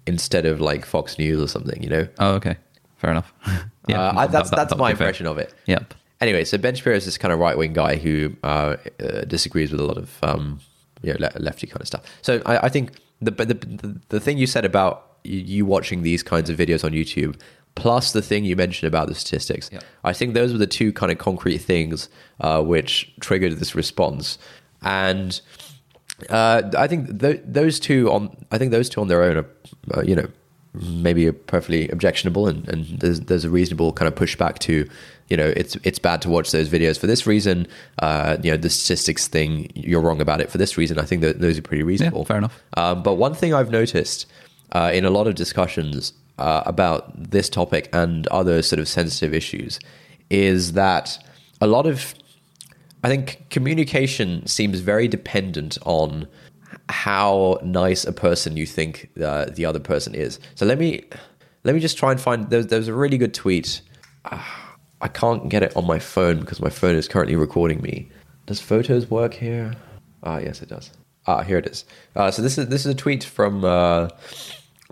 [0.08, 1.82] instead of like Fox News or something.
[1.82, 2.08] You know.
[2.20, 2.58] Oh, okay,
[2.98, 3.34] fair enough.
[3.46, 3.54] Uh,
[3.90, 5.08] I, that's that- that's that my be fair.
[5.08, 5.54] impression of it.
[5.68, 5.94] Yep.
[6.22, 9.72] Anyway, so Ben Shapiro is this kind of right wing guy who uh, uh, disagrees
[9.72, 10.60] with a lot of um,
[11.02, 12.02] you know, le- lefty kind of stuff.
[12.22, 16.24] So I, I think the, the the the thing you said about you, watching these
[16.24, 17.36] kinds of videos on YouTube,
[17.76, 19.80] plus the thing you mentioned about the statistics, Yeah.
[20.04, 22.10] I think those were the two kind of concrete things
[22.40, 24.38] uh, which triggered this response.
[24.82, 25.40] And
[26.30, 29.46] uh, I think th- those two on I think those two on their own are
[29.96, 30.28] uh, you know
[30.74, 34.88] maybe are perfectly objectionable and, and there's there's a reasonable kind of pushback to
[35.30, 37.68] you know it's it's bad to watch those videos for this reason
[38.00, 41.22] uh, you know the statistics thing you're wrong about it for this reason I think
[41.22, 42.62] that those are pretty reasonable fair enough.
[42.78, 44.26] um, but one thing I've noticed
[44.74, 49.34] uh, in a lot of discussions uh, about this topic and other sort of sensitive
[49.34, 49.80] issues
[50.30, 51.18] is that
[51.62, 52.14] a lot of
[53.04, 56.28] I think communication seems very dependent on
[56.90, 60.40] how nice a person you think uh, the other person is.
[60.56, 61.04] So let me
[61.64, 62.50] let me just try and find.
[62.50, 63.82] There's there's a really good tweet.
[64.26, 68.10] Ah, I can't get it on my phone because my phone is currently recording me.
[68.46, 69.76] Does photos work here?
[70.24, 70.92] Ah, yes, it does.
[71.28, 71.86] Ah, here it is.
[72.16, 73.66] Uh, so this is this is a tweet from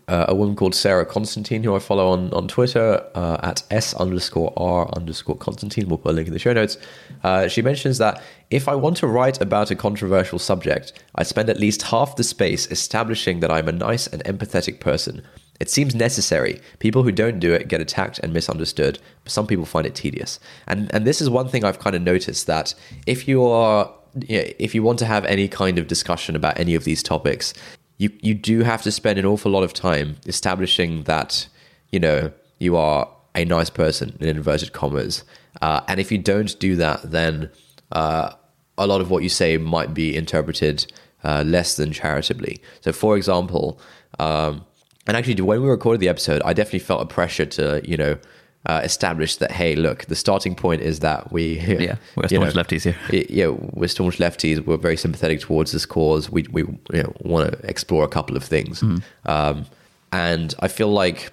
[0.07, 3.93] uh, a woman called Sarah Constantine, who I follow on, on Twitter uh, at S
[3.93, 5.87] underscore R underscore Constantine.
[5.87, 6.77] We'll put a link in the show notes.
[7.23, 11.49] Uh, she mentions that if I want to write about a controversial subject, I spend
[11.49, 15.21] at least half the space establishing that I'm a nice and empathetic person.
[15.61, 16.59] It seems necessary.
[16.79, 18.97] People who don't do it get attacked and misunderstood.
[19.23, 20.39] But some people find it tedious.
[20.67, 22.73] And and this is one thing I've kind of noticed that
[23.05, 23.91] if you are
[24.27, 27.53] if you want to have any kind of discussion about any of these topics,
[28.01, 31.47] you you do have to spend an awful lot of time establishing that
[31.91, 35.23] you know you are a nice person in inverted commas,
[35.61, 37.49] uh, and if you don't do that, then
[37.91, 38.31] uh,
[38.77, 40.91] a lot of what you say might be interpreted
[41.23, 42.59] uh, less than charitably.
[42.81, 43.79] So, for example,
[44.17, 44.65] um,
[45.05, 48.17] and actually, when we recorded the episode, I definitely felt a pressure to you know.
[48.67, 52.83] Uh, establish that hey look the starting point is that we Yeah, we're staunch lefties
[52.83, 52.95] here.
[53.27, 54.63] yeah, we're staunch lefties.
[54.63, 56.29] We're very sympathetic towards this cause.
[56.29, 56.61] We we
[56.93, 58.83] you know, want to explore a couple of things,
[59.25, 59.65] um,
[60.11, 61.31] and I feel like,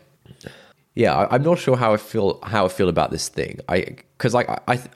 [0.94, 3.60] yeah, I, I'm not sure how I feel how I feel about this thing.
[3.68, 4.90] I because like I I, th-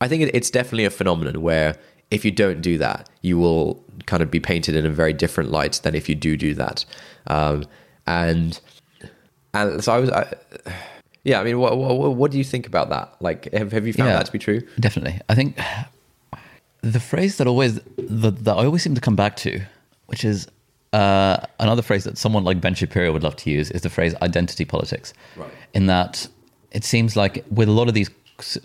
[0.00, 1.76] I think it, it's definitely a phenomenon where
[2.10, 5.52] if you don't do that, you will kind of be painted in a very different
[5.52, 6.84] light than if you do do that,
[7.28, 7.62] um,
[8.08, 8.58] and
[9.54, 10.10] and so I was.
[10.10, 10.34] I,
[11.30, 13.06] yeah, I mean, what, what what do you think about that?
[13.20, 14.16] Like, have, have you found Yeah.
[14.18, 14.60] that to be true?
[14.80, 15.20] Definitely.
[15.28, 15.58] I think
[16.82, 19.60] the phrase that always that, that I always seem to come back to,
[20.06, 20.46] which is
[20.92, 24.14] uh, another phrase that someone like Ben Shapiro would love to use, is the phrase
[24.22, 25.12] identity politics.
[25.36, 25.50] Right.
[25.74, 26.28] In that
[26.72, 28.10] it seems like with a lot of these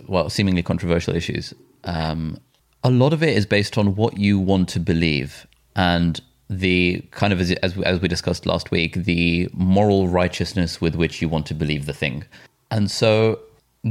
[0.07, 1.53] well seemingly controversial issues,
[1.85, 2.37] um,
[2.83, 7.31] a lot of it is based on what you want to believe and the kind
[7.31, 11.29] of as, as we- as we discussed last week, the moral righteousness with which you
[11.29, 12.25] want to believe the thing.
[12.71, 13.39] And so,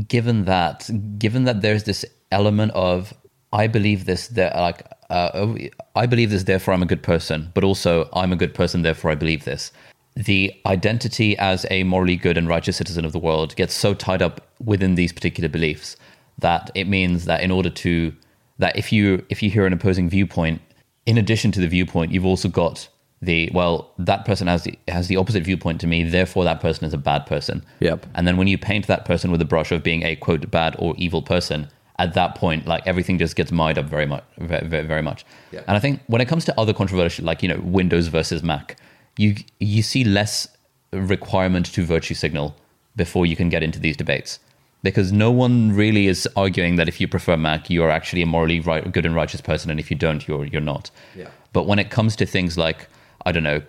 [0.09, 3.15] given that, given that there's this element of
[3.53, 5.55] I believe this, that like uh,
[5.97, 9.11] I believe this, therefore I'm a good person, but also I'm a good person, therefore
[9.11, 9.73] I believe this.
[10.15, 14.23] The identity as a morally good and righteous citizen of the world gets so tied
[14.23, 15.97] up within these particular beliefs
[16.39, 18.15] that it means that in order to
[18.59, 20.61] that if you if you hear an opposing viewpoint,
[21.07, 22.89] in addition to the viewpoint, you've also got
[23.23, 26.85] the well that person has the has the opposite viewpoint to me therefore that person
[26.87, 28.07] is a bad person Yep.
[28.15, 30.75] and then when you paint that person with a brush of being a quote bad
[30.79, 34.67] or evil person at that point like everything just gets mired up very much very,
[34.87, 35.61] very, much Yeah.
[35.69, 38.77] and i think when it comes to other controversial like you know windows versus mac
[39.19, 40.49] you you see less
[40.93, 42.57] requirement to virtue signal
[42.97, 44.39] before you can get into these debates
[44.83, 48.27] because no one really is arguing that if you prefer mac you are actually a
[48.27, 51.29] morally right, good and righteous person and if you don't you're you're not Yeah.
[51.53, 52.89] but when it comes to things like
[53.27, 53.61] i don't know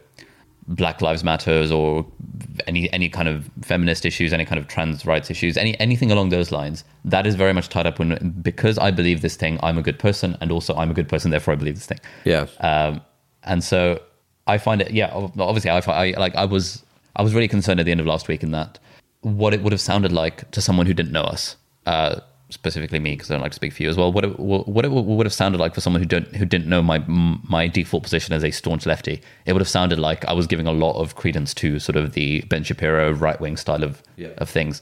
[0.67, 2.05] black lives matters or
[2.67, 6.29] any any kind of feminist issues any kind of trans rights issues any anything along
[6.29, 9.77] those lines that is very much tied up in because i believe this thing i'm
[9.77, 12.45] a good person and also i'm a good person therefore i believe this thing Yeah.
[12.59, 13.01] um,
[13.43, 13.99] and so
[14.47, 16.83] I find it, yeah, obviously, I, I like I was
[17.15, 18.79] I was really concerned at the end of last week in that
[19.21, 22.19] what it would have sounded like to someone who didn't know us, uh,
[22.51, 24.11] specifically me because I don't like to speak for you as well.
[24.11, 26.81] What it, what it would have sounded like for someone who don't who didn't know
[26.83, 30.47] my my default position as a staunch lefty, it would have sounded like I was
[30.47, 34.01] giving a lot of credence to sort of the Ben Shapiro right wing style of
[34.17, 34.29] Yeah.
[34.37, 34.81] of things.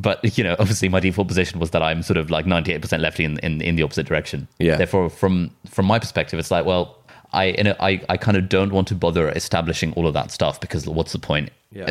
[0.00, 3.24] but you know, obviously, my default position was that I'm sort of like 98% lefty
[3.24, 4.48] in, in in the opposite direction.
[4.58, 4.76] Yeah.
[4.76, 6.98] Therefore, from from my perspective, it's like, well,
[7.34, 10.30] I in a, I I kind of don't want to bother establishing all of that
[10.30, 11.50] stuff because what's the point?
[11.72, 11.90] Yeah.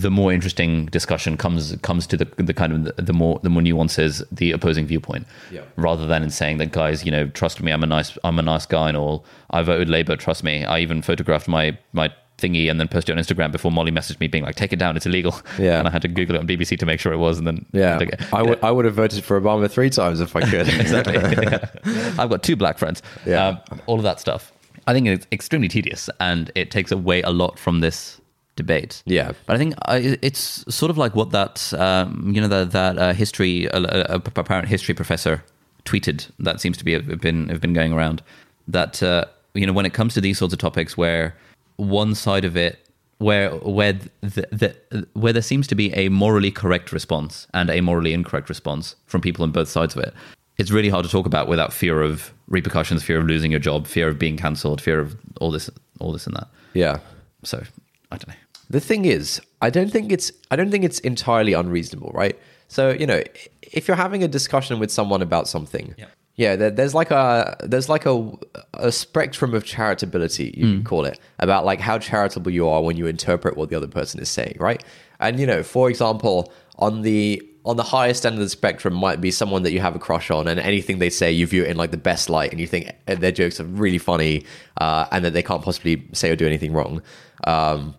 [0.00, 3.50] The more interesting discussion comes comes to the the kind of the, the more the
[3.50, 5.62] more nuances, the opposing viewpoint, Yeah.
[5.76, 8.42] rather than in saying that guys, you know, trust me, I'm a nice I'm a
[8.42, 9.24] nice guy and all.
[9.50, 10.64] I voted Labour, trust me.
[10.64, 14.20] I even photographed my my thingy and then posted it on Instagram before Molly messaged
[14.20, 15.34] me being like, take it down, it's illegal.
[15.58, 15.78] Yeah.
[15.80, 17.66] and I had to Google it on BBC to make sure it was, and then
[17.72, 17.98] Yeah,
[18.32, 20.68] I would I would have voted for Obama three times if I could.
[20.84, 21.18] exactly.
[22.18, 23.02] I've got two black friends.
[23.26, 23.48] Yeah.
[23.70, 24.52] Um, all of that stuff.
[24.88, 28.20] I think it's extremely tedious and it takes away a lot from this
[28.56, 29.02] debate.
[29.04, 29.32] Yeah.
[29.44, 32.98] But I think I, it's sort of like what that, um, you know, that, that
[32.98, 35.44] uh, history, uh, uh, apparent history professor
[35.84, 38.22] tweeted that seems to be have been, have been going around
[38.66, 41.36] that, uh, you know, when it comes to these sorts of topics where
[41.76, 42.78] one side of it
[43.18, 44.46] where where the,
[44.90, 48.96] the, where there seems to be a morally correct response and a morally incorrect response
[49.06, 50.14] from people on both sides of it,
[50.58, 53.86] it's really hard to talk about without fear of repercussions, fear of losing your job,
[53.86, 56.48] fear of being cancelled, fear of all this, all this and that.
[56.74, 56.98] yeah.
[57.44, 57.62] So
[58.10, 58.34] I don't know.
[58.68, 62.38] The thing is, I don't think it's I don't think it's entirely unreasonable, right?
[62.66, 63.22] So you know,
[63.62, 66.06] if you're having a discussion with someone about something, Yeah.
[66.34, 68.32] yeah, there, there's like a there's like a
[68.74, 70.84] a spectrum of charitability you can mm.
[70.84, 74.20] call it about like how charitable you are when you interpret what the other person
[74.20, 74.82] is saying, right?
[75.20, 79.20] And you know, for example, on the on the highest end of the spectrum might
[79.20, 81.70] be someone that you have a crush on, and anything they say you view it
[81.70, 84.44] in like the best light, and you think their jokes are really funny,
[84.80, 87.02] uh, and that they can't possibly say or do anything wrong.
[87.44, 87.94] Um,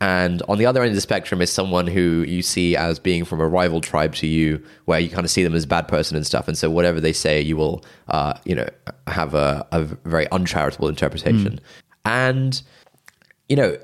[0.00, 3.26] and on the other end of the spectrum is someone who you see as being
[3.26, 5.86] from a rival tribe to you, where you kind of see them as a bad
[5.86, 6.48] person and stuff.
[6.48, 8.68] And so whatever they say, you will, uh, you know,
[9.06, 11.60] have a, a very uncharitable interpretation.
[12.06, 12.62] And,
[13.50, 13.76] you know,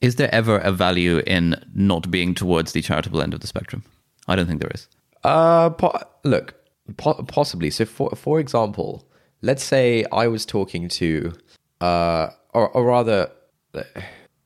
[0.00, 3.82] Is there ever a value in not being towards the charitable end of the spectrum?
[4.28, 4.88] I don't think there is.
[5.24, 6.54] Uh, po- look,
[6.96, 7.70] po- possibly.
[7.70, 9.04] So, for for example,
[9.42, 11.32] let's say I was talking to,
[11.80, 13.30] uh, or, or rather,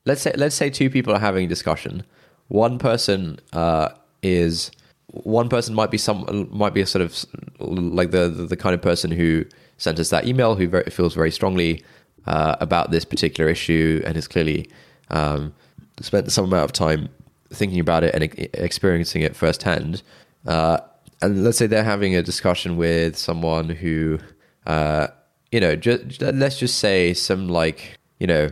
[0.05, 2.03] let's say let's say two people are having a discussion.
[2.47, 3.89] One person uh,
[4.21, 4.71] is
[5.07, 7.25] one person might be some might be a sort of
[7.59, 9.45] like the the, the kind of person who
[9.77, 11.83] sent us that email who very, feels very strongly
[12.25, 14.69] uh, about this particular issue and has clearly
[15.09, 15.53] um,
[15.99, 17.09] spent some amount of time
[17.53, 20.01] thinking about it and experiencing it firsthand.
[20.45, 20.79] Uh,
[21.21, 24.19] and let's say they're having a discussion with someone who,
[24.65, 25.07] uh,
[25.51, 28.49] you know, ju- let's just say some like, you know,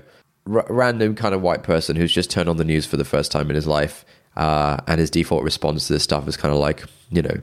[0.52, 3.32] r- random kind of white person who's just turned on the news for the first
[3.32, 4.06] time in his life.
[4.38, 7.38] Uh, and his default response to this stuff is kind of like, you know,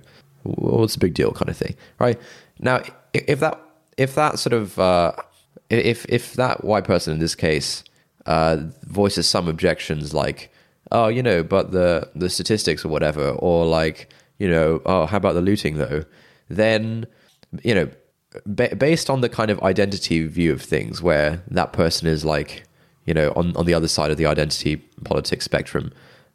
[0.44, 2.18] what's the big deal kind of thing, right?
[2.60, 3.60] Now, if that
[3.98, 5.12] if that sort of uh,
[5.68, 7.84] if if that white person in this case
[8.24, 10.50] uh, voices some objections like,
[10.92, 15.16] oh, you know, but the the statistics or whatever, or like, you know, oh, how
[15.16, 16.04] about the looting though?
[16.48, 17.06] Then,
[17.62, 17.90] you know,
[18.46, 22.64] ba- based on the kind of identity view of things, where that person is like,
[23.04, 25.92] you know, on on the other side of the identity politics spectrum,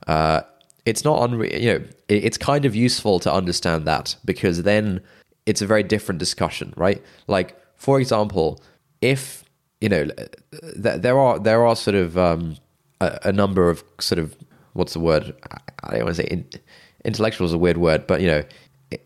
[0.07, 0.41] uh,
[0.85, 5.01] it's not unre- you know, it, it's kind of useful to understand that because then
[5.45, 7.01] it's a very different discussion, right?
[7.27, 8.61] Like, for example,
[9.01, 9.43] if
[9.81, 12.55] you know, th- there are there are sort of um,
[13.01, 14.35] a, a number of sort of
[14.73, 15.33] what's the word?
[15.83, 16.45] I- don't want to say in,
[17.05, 18.43] intellectual is a weird word, but you know,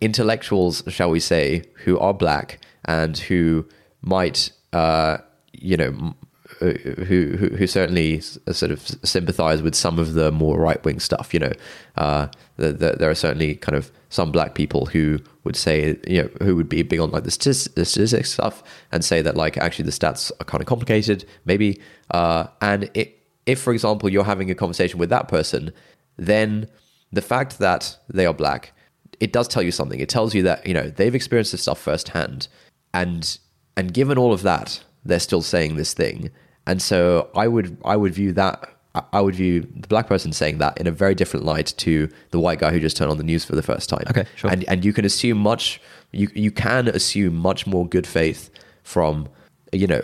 [0.02, 3.66] intellectuals, shall we say, who are black and who
[4.02, 5.18] might, uh,
[5.54, 6.16] you know,
[6.62, 11.00] uh, who, who who certainly sort of sympathize with some of the more right wing
[11.00, 11.34] stuff.
[11.34, 11.52] You know,
[11.98, 16.24] uh, the, the, there are certainly kind of some black people who would say, you
[16.24, 19.58] know, who would be big on like the, the statistics stuff and say that like
[19.58, 21.82] actually the stats are kind of complicated, maybe.
[22.12, 23.17] Uh, and it,
[23.48, 25.72] if, for example, you're having a conversation with that person,
[26.18, 26.68] then
[27.12, 28.74] the fact that they are black,
[29.20, 30.00] it does tell you something.
[30.00, 32.48] It tells you that you know they've experienced this stuff firsthand,
[32.94, 33.40] and
[33.76, 36.30] and given all of that, they're still saying this thing.
[36.68, 38.70] And so I would I would view that
[39.14, 42.40] I- would view the black person saying that in a very different light to the
[42.40, 44.04] white guy who just turned on the news for the first time.
[44.10, 44.52] Okay, sure.
[44.52, 45.82] And and you can assume much
[46.12, 48.50] you you can assume much more good faith
[48.84, 49.30] from
[49.72, 50.02] you know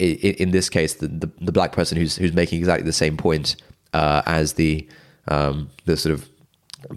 [0.00, 2.92] i- i- in this case the, the, the black person who's who's making exactly the
[2.92, 3.56] same point
[3.94, 4.86] uh, as the
[5.28, 6.28] um, the sort of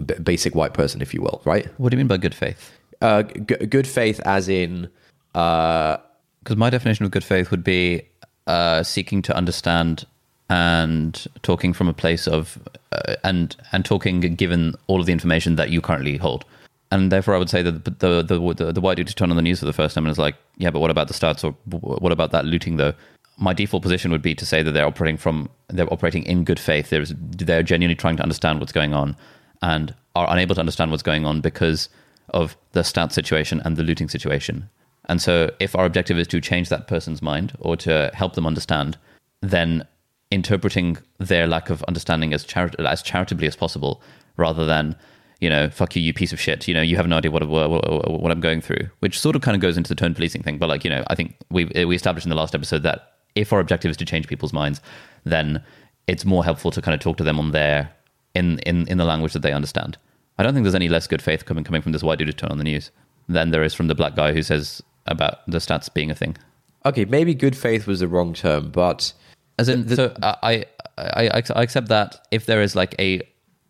[0.06, 1.66] b- basic white person, if you will, right?
[1.78, 2.70] What do you mean by good faith?
[3.00, 4.88] Uh, g- good faith, as in
[5.34, 5.96] uh,
[6.42, 8.02] Because my definition of good faith would be
[8.46, 10.04] uh, seeking to understand
[10.48, 12.58] and talking from a place of
[12.92, 16.44] uh, and and talking given all of the information that you currently hold.
[16.92, 18.22] And therefore, I would say that the the
[18.54, 20.36] the, the, white dude turned on the news for the first time and is like,
[20.56, 22.94] yeah, but what about the stats or what about that looting though?
[23.38, 26.58] My default position would be to say that they're operating from they're operating in good
[26.58, 26.90] faith.
[26.90, 29.16] There's they're genuinely trying to understand what's going on,
[29.62, 31.88] and are unable to understand what's going on because
[32.30, 34.68] of the stat situation and the looting situation.
[35.06, 38.46] And so, if our objective is to change that person's mind or to help them
[38.46, 38.98] understand,
[39.40, 39.86] then
[40.30, 44.02] interpreting their lack of understanding as, chari- as charitably as possible,
[44.36, 44.94] rather than,
[45.40, 46.68] you know, fuck you, you piece of shit.
[46.68, 49.42] You know, you have no idea what, what, what, I'm going through, which sort of
[49.42, 50.58] kind of goes into the tone policing thing.
[50.58, 53.52] But like, you know, I think we we established in the last episode that if
[53.52, 54.80] our objective is to change people's minds,
[55.24, 55.62] then
[56.06, 57.90] it's more helpful to kind of talk to them on their
[58.34, 59.96] in in in the language that they understand.
[60.38, 62.32] I don't think there's any less good faith coming coming from this white dude who
[62.32, 62.90] turned on the news
[63.28, 66.36] than there is from the black guy who says about the stats being a thing.
[66.84, 69.12] Okay, maybe good faith was the wrong term, but
[69.58, 70.64] As in, so I, I
[70.98, 73.20] I I accept that if there is like a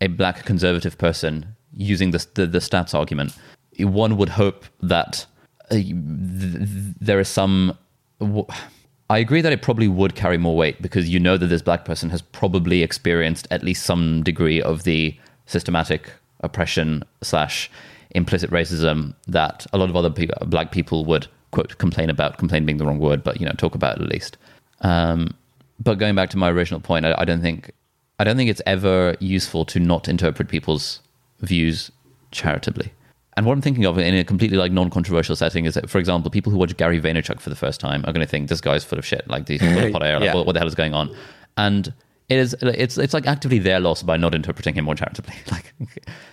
[0.00, 3.37] a black conservative person using the the, the stats argument,
[3.78, 5.26] one would hope that
[5.70, 5.94] uh, th-
[7.00, 7.76] there is some.
[9.09, 11.85] I agree that it probably would carry more weight because you know that this black
[11.85, 17.70] person has probably experienced at least some degree of the systematic oppression slash
[18.12, 22.38] implicit racism that a lot of other people, black people would quote complain about.
[22.38, 24.37] Complain being the wrong word, but you know talk about at least.
[24.83, 25.35] Um,
[25.83, 27.72] but going back to my original point, I, I don't think
[28.18, 31.00] I don't think it's ever useful to not interpret people's
[31.40, 31.90] views
[32.31, 32.92] charitably.
[33.37, 36.31] And what I'm thinking of in a completely like non-controversial setting is that, for example,
[36.31, 38.85] people who watch Gary Vaynerchuk for the first time are going to think this guy's
[38.85, 39.26] full of shit.
[39.29, 40.16] Like these full of hot air.
[40.18, 40.35] Like, Yeah.
[40.35, 41.14] what, what the hell is going on?
[41.57, 41.92] And
[42.29, 45.35] it is it's it's like actively their loss by not interpreting him more charitably.
[45.50, 45.72] Like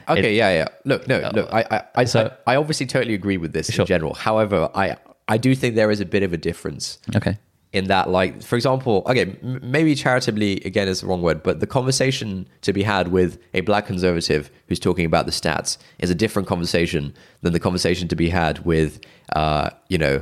[0.09, 0.67] Okay, it- yeah, yeah.
[0.85, 1.49] Look, no, uh, look.
[1.53, 3.83] I, I, I, So- I obviously totally agree with this Sure.
[3.83, 4.13] in general.
[4.13, 7.37] However, I, I do think there is a bit of a difference okay,
[7.73, 11.59] in that, like, for example, okay, m- maybe charitably again is the wrong word, but
[11.59, 16.09] the conversation to be had with a black conservative who's talking about the stats is
[16.09, 19.01] a different conversation than the conversation to be had with,
[19.35, 20.19] uh, you know,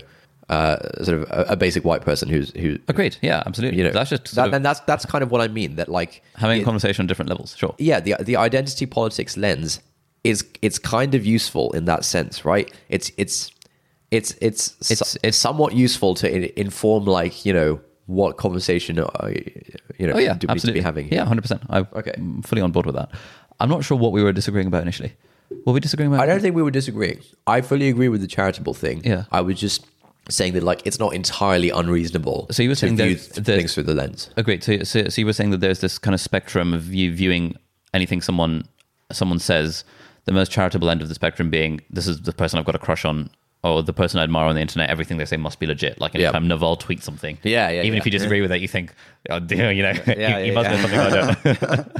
[0.49, 2.77] uh, sort of a, a basic white person who's who.
[2.87, 3.17] agreed.
[3.21, 3.77] Yeah, absolutely.
[3.79, 5.75] You know, that's just that, and that's that's kind of what I mean.
[5.75, 7.55] That like having it- a conversation on different levels.
[7.57, 7.73] Sure.
[7.79, 9.79] yeah, the the identity politics lens
[10.23, 12.71] is it's kind of useful in that sense, right?
[12.89, 13.51] It's it's
[14.15, 19.05] it's it's It's- it's, somewhat useful to inform like you know what conversation uh,
[19.99, 21.11] you know Oh yeah, do we need to be having.
[21.11, 21.61] Yeah, hundred percent.
[21.69, 22.13] I'm Okay.
[22.43, 23.09] fully on board with that.
[23.59, 25.13] I'm not sure what we were disagreeing about initially.
[25.65, 26.21] Were we disagreeing about?
[26.23, 27.19] I don't think we were disagreeing.
[27.47, 29.01] I fully agree with the charitable thing.
[29.03, 29.23] Yeah.
[29.31, 29.85] I was just
[30.29, 32.47] saying that like it's not entirely unreasonable.
[32.51, 34.29] So you were saying view there's- th- things through the lens.
[34.37, 34.63] Agreed.
[34.63, 37.55] So, so, so you were saying that there's this kind of spectrum of you viewing
[37.93, 38.65] anything someone
[39.11, 39.83] someone says.
[40.25, 42.79] The most charitable end of the spectrum being this is the person I've got a
[42.79, 43.29] crush on,
[43.65, 44.89] or the person I admire on the internet.
[44.89, 45.99] Everything they say must be legit.
[45.99, 47.99] Like anytime Naval tweets something, Yeah, yeah, Even yeah.
[47.99, 48.93] if you disagree with it, you think,
[49.29, 51.45] oh, dear, you know, Yeah, he, yeah, must know something I don't.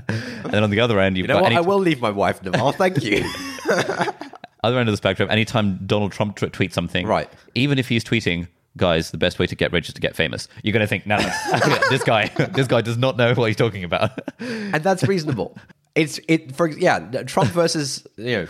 [0.46, 1.52] and then on the other end, you've You know got what?
[1.52, 2.72] any, I will leave my wife Naval.
[2.72, 3.24] Thank you.
[4.64, 5.30] other end of the spectrum.
[5.30, 7.30] Anytime Donald Trump tw- tweets something, Right.
[7.56, 8.48] Even if he's tweeting,
[8.78, 10.48] guys, the best way to get rich is to get famous.
[10.64, 13.56] You're going to think, no, no, this guy, this guy does not know what he's
[13.56, 14.12] talking about.
[14.40, 15.58] and that's reasonable.
[15.96, 17.00] It's it for yeah.
[17.24, 18.48] Trump versus you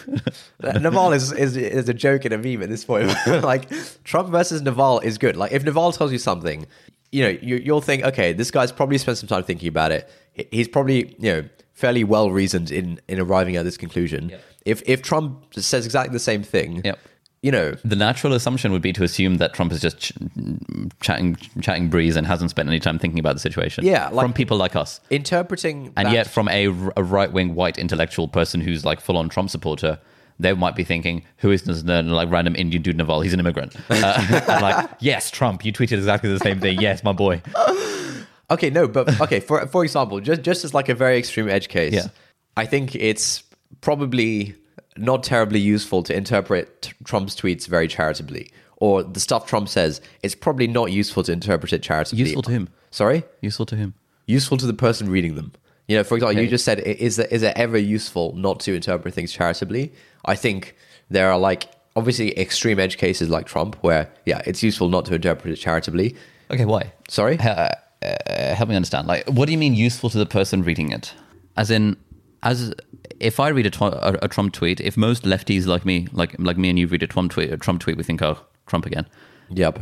[0.62, 3.08] know Naval is, is is a joke and a meme at this point.
[3.27, 3.69] like
[4.03, 5.38] Trump versus Naval is good.
[5.38, 6.65] Like if Naval tells you something,
[7.12, 10.10] you know you, you'll think okay, this guy's probably spent some time thinking about it.
[10.51, 14.31] He's probably you know fairly well reasoned in in arriving at this conclusion.
[14.65, 16.99] If if Trump says exactly the same thing, Yep.
[17.45, 20.13] You know the natural assumption would be to assume that Trump is just ch-
[21.01, 23.86] chatting, chatting breeze and hasn't spent any time thinking about the situation.
[23.86, 27.53] Yeah, like- from people like us, interpreting and that- yet from a, a right wing
[27.55, 29.99] white intellectual person who's like full on Trump supporter.
[30.38, 33.21] They might be thinking, "Who is this like random Indian dude Naval?
[33.21, 36.81] He's an immigrant." Uh, like, yes, Trump, you tweeted exactly the same thing.
[36.81, 37.41] Yes, my boy.
[38.51, 39.39] Okay, no, but okay.
[39.39, 42.08] For for example, just just as like a very extreme edge case, Yeah.
[42.55, 43.41] I think it's
[43.81, 44.55] probably
[44.97, 50.01] not terribly useful to interpret t- Trump's tweets very charitably, or the stuff Trump says.
[50.23, 52.23] It's probably not useful to interpret it charitably.
[52.23, 52.69] Useful to him.
[52.91, 53.93] Sorry, Useful to him.
[54.25, 55.51] useful to the person reading them.
[55.88, 58.73] You know, for example, you just said, is it, is it ever useful not to
[58.73, 59.93] interpret things charitably?
[60.25, 60.75] I think
[61.10, 65.15] there are like obviously extreme edge cases like Trump, where yeah, it's useful not to
[65.15, 66.15] interpret it charitably.
[66.49, 66.91] Okay, why?
[67.10, 67.38] Sorry.
[67.39, 67.69] uh,
[68.01, 69.08] uh, help me understand.
[69.08, 71.13] Like, what do you mean useful to the person reading it?
[71.58, 71.97] As in,
[72.43, 72.73] as
[73.19, 76.36] if I read a, tw- a, a Trump tweet, if most lefties like me, like
[76.39, 78.86] like me and you read a Trump tweet, a Trump tweet, we think, oh, Trump
[78.86, 79.08] again.
[79.49, 79.80] Yep.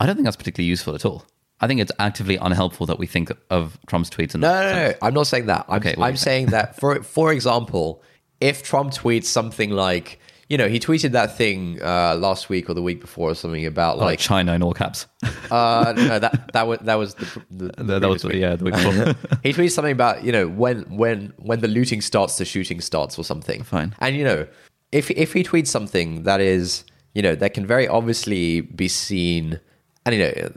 [0.00, 1.24] I don't think that's particularly useful at all.
[1.60, 4.34] I think it's actively unhelpful that we think of Trump's tweets.
[4.34, 4.94] In No, that no, no.
[5.02, 5.64] I'm not saying that.
[5.68, 8.02] I'm, Okay, I'm saying that for for example,
[8.40, 12.74] if Trump tweets something like, you know, he tweeted that thing uh, last week or
[12.74, 15.06] the week before or something about Like like, China in all caps.
[15.50, 18.34] uh, no, that that was that was the, the, that, that was week.
[18.34, 18.92] yeah, the week before.
[19.42, 23.18] he tweets something about you know when when when the looting starts, the shooting starts
[23.18, 23.62] or something.
[23.62, 23.94] Fine.
[24.00, 24.46] And you know,
[24.92, 26.84] if if he tweets something that is
[27.14, 29.60] you know that can very obviously be seen,
[30.04, 30.50] and you know,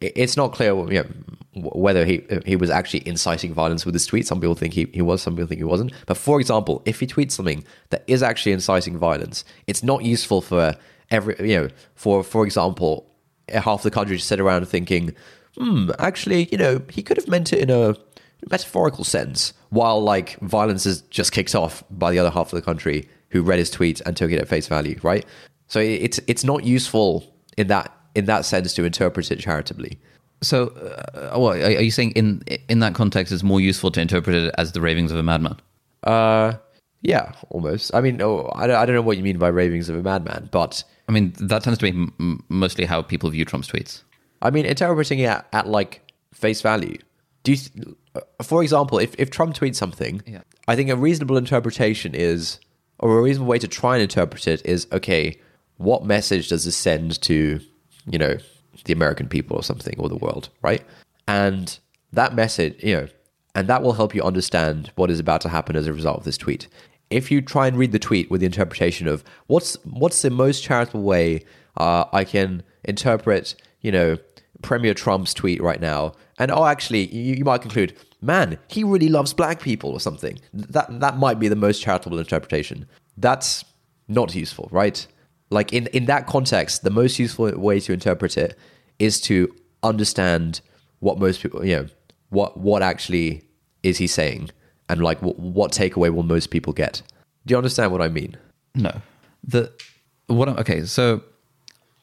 [0.00, 1.06] it's not clear you know,
[1.70, 4.26] whether he he was actually inciting violence with his tweet.
[4.26, 5.92] Some people think he, he was, some people think he wasn't.
[6.06, 10.40] But for example, if he tweets something that is actually inciting violence, it's not useful
[10.40, 10.74] for
[11.10, 13.06] every you know for for example
[13.48, 15.14] half the country to sit around thinking,
[15.56, 17.96] hmm, actually, you know, he could have meant it in a
[18.50, 22.62] metaphorical sense, while like violence is just kicked off by the other half of the
[22.62, 25.26] country who read his tweet and took it at face value, right?
[25.66, 29.98] So it's it's not useful in that in that sense to interpret it charitably.
[30.40, 30.68] So,
[31.14, 32.12] uh, what are are you saying?
[32.12, 35.22] In in that context, it's more useful to interpret it as the ravings of a
[35.22, 35.56] madman.
[36.04, 36.54] Uh,
[37.02, 37.94] yeah, almost.
[37.94, 40.02] I mean, oh, I, don't, I don't know what you mean by ravings of a
[40.02, 44.02] madman, but I mean, that tends to be m- mostly how people view Trump's tweets.
[44.42, 46.02] I mean, interpreting it at, at like
[46.32, 46.98] face value.
[47.44, 50.42] Do you, uh, for example, if, if Trump tweets something, Yeah.
[50.66, 52.58] I think a reasonable interpretation is,
[52.98, 55.40] or a reasonable way to try and interpret it is, okay,
[55.76, 57.60] what message does this send to,
[58.10, 58.36] you know,
[58.84, 60.82] the American people or something, or the world, right?
[61.26, 61.78] And
[62.12, 63.08] that message, you know,
[63.54, 66.24] and that will help you understand what is about to happen as a result of
[66.24, 66.68] this tweet.
[67.10, 70.62] If you try and read the tweet with the interpretation of what's what's the most
[70.62, 71.44] charitable way
[71.76, 74.18] uh, I can interpret, you know,
[74.62, 79.08] Premier Trump's tweet right now, and oh, actually, you, you might conclude, man, he really
[79.08, 80.38] loves black people or something.
[80.52, 82.86] That that might be the most charitable interpretation.
[83.16, 83.64] That's
[84.08, 85.06] not useful, right?
[85.50, 88.58] Like in in that context, the most useful way to interpret it
[88.98, 90.60] is to understand
[91.00, 91.86] what most people, you know,
[92.30, 93.42] what what actually
[93.82, 94.50] is he saying,
[94.88, 97.02] and like what, what takeaway will most people get.
[97.46, 98.36] Do you understand what I mean?
[98.74, 98.92] No.
[99.44, 99.72] The
[100.26, 100.48] what?
[100.48, 101.22] I'm- Okay, so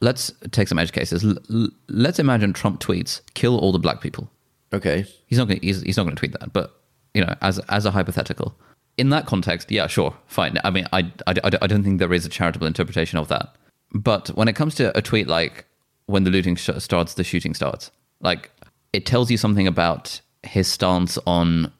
[0.01, 1.23] let's take some edge cases.
[1.23, 4.29] L- let's imagine Trump tweets "kill all the black people."
[4.73, 5.05] Okay.
[5.27, 5.59] He's not going.
[5.61, 6.51] He's, he's not going to tweet that.
[6.53, 6.73] But
[7.13, 8.57] you know, as as a hypothetical,
[8.97, 10.57] in that context, yeah, sure, fine.
[10.63, 13.55] I mean, I I, I don't think there is a charitable interpretation of that.
[13.93, 15.65] But when it comes to a tweet like
[16.07, 17.91] when the looting sh- starts, the shooting starts,
[18.21, 18.51] like
[18.93, 21.71] it tells you something about his stance on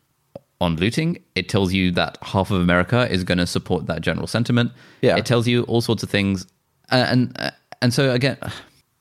[0.61, 1.22] on looting.
[1.36, 4.72] It tells you that half of America is going to support that general sentiment.
[5.01, 5.18] Yeah.
[5.18, 6.47] It tells you all sorts of things,
[6.89, 8.38] and and, and so again,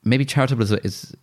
[0.03, 1.15] maybe charitable is, is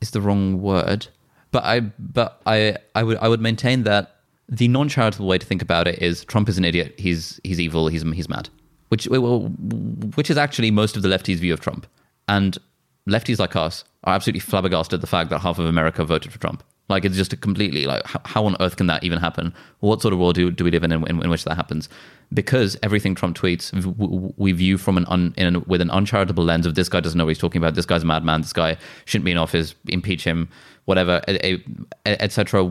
[0.00, 1.06] is the wrong word,
[1.50, 4.16] but I but I I would I would maintain that
[4.52, 6.94] the non-charitable way to think about it is Trump is an idiot.
[6.98, 7.88] He's he's evil.
[7.88, 8.50] He's he's mad.
[8.90, 11.86] Which which is actually most of the lefties' view of Trump,
[12.28, 12.58] and
[13.08, 16.38] lefties like us are absolutely flabbergasted at the fact that half of America voted for
[16.38, 16.62] Trump.
[16.90, 19.54] Like it's just a completely like how, on earth can that even happen?
[19.80, 21.88] What sort of world do, do we live in, in in which that happens?
[22.34, 23.72] Because everything Trump tweets
[24.36, 27.24] we view from an un, an, with an uncharitable lens of this guy doesn't know
[27.24, 27.74] what he's talking about.
[27.74, 28.42] This guy's a madman.
[28.42, 28.76] This guy
[29.06, 29.74] shouldn't be in office.
[29.88, 30.50] Impeach him.
[30.84, 31.22] Whatever,
[32.04, 32.70] etc.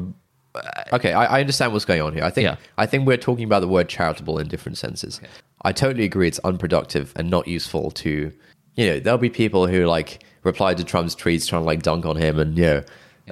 [0.93, 2.23] Okay, I, I understand what's going on here.
[2.23, 2.57] I think Yeah.
[2.77, 5.21] I think we're talking about the word charitable in different senses.
[5.63, 8.31] I totally agree it's unproductive and not useful to
[8.75, 12.05] you know, there'll be people who like reply to Trump's tweets trying to like dunk
[12.05, 12.83] on him and you know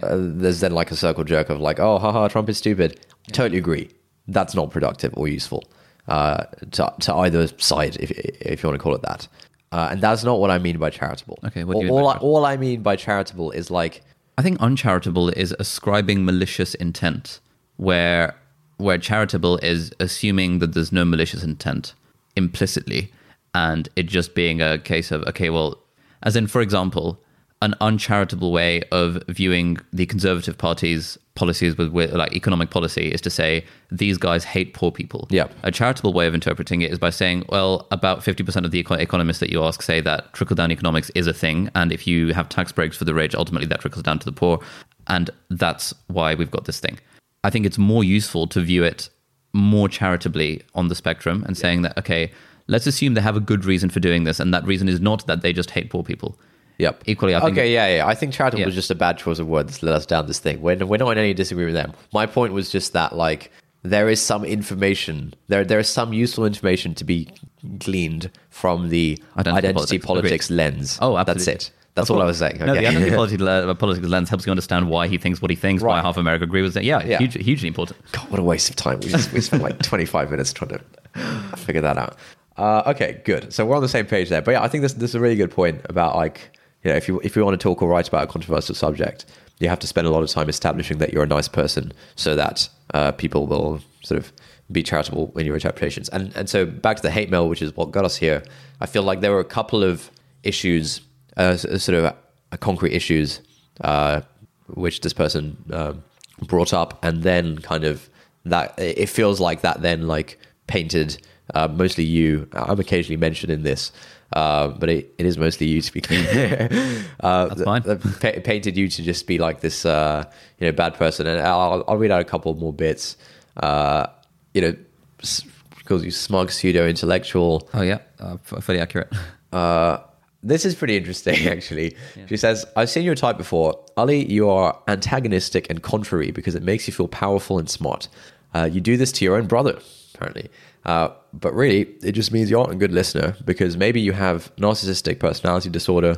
[0.03, 2.99] uh, there's then like a circle jerk of like, oh haha, Trump is stupid.
[3.31, 3.89] Totally agree.
[4.27, 5.63] That's not productive or useful.
[6.07, 9.27] Uh, to, to either side, if if you want to call it that,
[9.71, 11.37] uh, and that's not what I mean by charitable.
[11.45, 14.01] Okay, what do you all, mean all, I, all I mean by charitable is like
[14.39, 17.41] I think uncharitable is ascribing malicious intent,
[17.75, 18.37] where
[18.77, 21.93] where charitable is assuming that there's no malicious intent
[22.37, 23.11] implicitly,
[23.53, 25.77] and it just being a case of okay, well,
[26.23, 27.19] as in for example,
[27.61, 33.21] an uncharitable way of viewing the Conservative Party's policies with, with like economic policy is
[33.21, 35.27] to say these guys hate poor people.
[35.29, 35.47] Yeah.
[35.63, 38.95] A charitable way of interpreting it is by saying, well, about 50% of the eco-
[38.95, 41.69] economists that you ask say that trickle down economics is a thing.
[41.75, 44.31] And if you have tax breaks for the rich, ultimately that trickles down to the
[44.31, 44.59] poor.
[45.07, 46.99] And that's why we've got this thing.
[47.43, 49.09] I think it's more useful to view it
[49.53, 52.31] more charitably on the spectrum and saying that, okay,
[52.67, 54.39] let's assume they have a good reason for doing this.
[54.39, 56.37] And that reason is not that they just hate poor people.
[56.79, 57.03] Yep.
[57.05, 58.07] Equally, I think- Okay, yeah, yeah.
[58.07, 58.65] I think charitable Yeah.
[58.65, 60.61] was just a bad choice of words that led us down this thing.
[60.61, 61.93] We're, we're not in any disagreement with them.
[62.13, 63.51] My point was just that, like,
[63.83, 67.29] there is some information, there there is some useful information to be
[67.77, 70.05] gleaned from the Identity identity, politics.
[70.05, 70.97] politics, lens.
[71.01, 71.71] Oh, That's it.
[71.95, 72.57] That's all I was saying.
[72.59, 75.55] No, the identity politics, le- politics lens helps you understand why he thinks what he
[75.57, 76.83] thinks, why half America agree with it.
[76.85, 77.17] Yeah, Yeah.
[77.19, 77.97] Huge, hugely important.
[78.13, 78.99] God, what a waste of time.
[79.01, 82.15] We, just, we spent like 25 minutes trying to figure that out.
[82.57, 83.51] Uh, okay, good.
[83.53, 84.41] So we're on the same page there.
[84.41, 86.51] But yeah, I think this, this is a really good point about like,
[86.83, 89.25] you know, if you, if you want to talk or write about a controversial subject,
[89.59, 92.35] you have to spend a lot of time establishing that you're a nice person so
[92.35, 94.31] that uh, people will sort of
[94.71, 96.09] be charitable in your interpretations.
[96.09, 98.43] And, and so back to the hate mail, which is what got us here.
[98.79, 100.09] I feel like there were a couple of
[100.43, 101.01] issues,
[101.37, 103.41] uh, sort of uh, concrete issues,
[103.81, 104.21] uh,
[104.67, 106.03] which this person um,
[106.47, 108.09] brought up, and then kind of
[108.45, 111.17] that it feels like that then like painted
[111.53, 112.47] uh, mostly you.
[112.53, 113.91] I'm occasionally mentioned in this,
[114.33, 116.67] uh, but it, it is mostly you to be clear.
[117.19, 117.81] uh, That's fine.
[117.83, 120.23] that pa- painted you to just be like this, uh,
[120.59, 121.27] you know, bad person.
[121.27, 123.17] And I'll, I'll read out a couple more bits.
[123.57, 124.07] Uh,
[124.53, 124.75] you know,
[125.21, 125.43] s-
[125.85, 127.67] calls you smug, pseudo intellectual.
[127.73, 129.11] Oh yeah, uh, fairly accurate.
[129.51, 129.97] Uh,
[130.43, 131.95] this is pretty interesting, actually.
[132.27, 133.83] She says, I've seen your type before.
[133.97, 138.07] Ali, you are antagonistic and contrary because it makes you feel powerful and smart.
[138.53, 139.79] Uh, you do this to your own brother,
[140.13, 140.51] apparently.
[140.85, 144.53] Uh, but really, it just means you aren't a good listener because maybe you have
[144.57, 146.15] narcissistic personality disorder.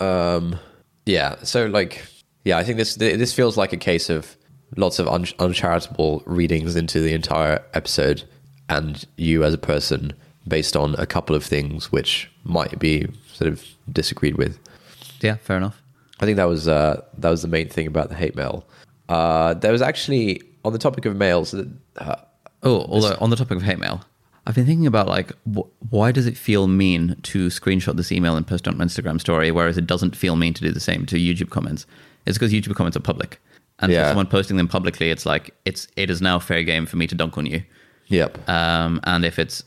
[0.00, 0.58] Um,
[1.06, 2.04] yeah, so like,
[2.44, 4.36] yeah, I think this this feels like a case of
[4.76, 8.24] lots of un- uncharitable readings into the entire episode,
[8.68, 10.12] and you as a person
[10.46, 14.58] based on a couple of things which might be sort of disagreed with.
[15.20, 15.80] yeah, fair enough.
[16.20, 18.66] I think that was uh, that was the main thing about the hate mail.
[19.08, 21.54] Uh, there was actually on the topic of mails.
[21.54, 22.16] Uh,
[22.66, 24.00] Oh, although on the topic of hate mail,
[24.46, 28.36] I've been thinking about like wh- why does it feel mean to screenshot this email
[28.36, 30.80] and post it on my Instagram story, whereas it doesn't feel mean to do the
[30.80, 31.86] same to YouTube comments.
[32.26, 33.40] It's because YouTube comments are public,
[33.78, 34.02] and Yeah.
[34.04, 37.06] for someone posting them publicly, it's like it's it is now fair game for me
[37.06, 37.62] to dunk on you.
[38.08, 38.46] yep.
[38.48, 39.64] Um, and if it's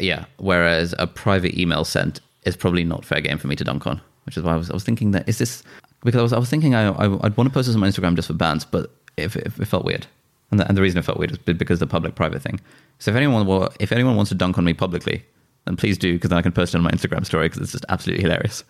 [0.00, 3.86] yeah, whereas a private email sent is probably not fair game for me to dunk
[3.86, 5.62] on, which is why I was I was thinking that is this
[6.04, 7.88] because I was I was thinking I, I would want to post this on my
[7.88, 10.06] Instagram just for bans, but if, if it felt weird,
[10.50, 12.60] and the, and the reason it felt weird is be- because the public private thing.
[12.98, 15.24] So if anyone wa- if anyone wants to dunk on me publicly,
[15.66, 17.72] then please do because then I can post it on my Instagram story because it's
[17.72, 18.64] just absolutely hilarious.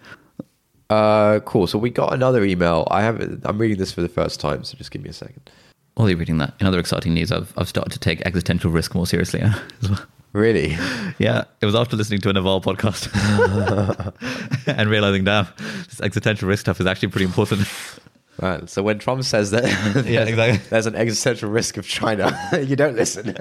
[0.91, 1.67] Uh, cool.
[1.67, 2.89] So we got another email.
[2.91, 3.41] I have.
[3.45, 5.51] I'm reading this for the first time, so just give me a second.
[5.95, 8.95] While you're reading that, in other exciting news, I've I've started to take existential risk
[8.95, 9.41] more seriously
[9.83, 10.01] as well.
[10.33, 10.77] Really?
[11.19, 13.09] Yeah, it was after listening to a Naval podcast
[14.67, 15.47] and realizing, damn,
[15.89, 17.67] this existential risk stuff is actually pretty important.
[18.41, 18.69] Right.
[18.71, 19.65] So when Trump says that,
[20.07, 20.61] Yeah, exactly.
[20.71, 23.37] there's an existential risk of China, you don't listen.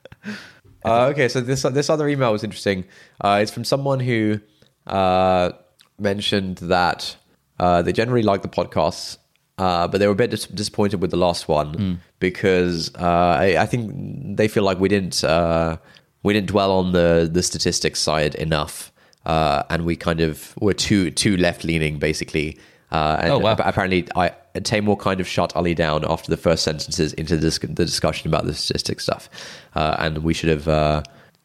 [0.84, 2.84] uh, okay, so this this other email was interesting.
[3.20, 4.40] Uh, it's from someone who
[4.86, 5.52] uh,
[5.98, 7.16] mentioned that
[7.58, 9.18] uh, they generally like the podcasts,
[9.58, 13.56] uh, but they were a bit dis- disappointed with the last one because uh, I,
[13.62, 15.76] I think they feel like we didn't uh,
[16.22, 18.92] we didn't dwell on the the statistics side enough,
[19.26, 22.58] uh, and we kind of were too too left leaning basically.
[22.90, 23.56] Uh, and Oh, wow.
[23.58, 27.84] apparently, I Taimur kind of shut Ali down after the first sentences into the, the
[27.84, 29.28] discussion about the statistics stuff,
[29.74, 31.02] uh, and we should have, uh,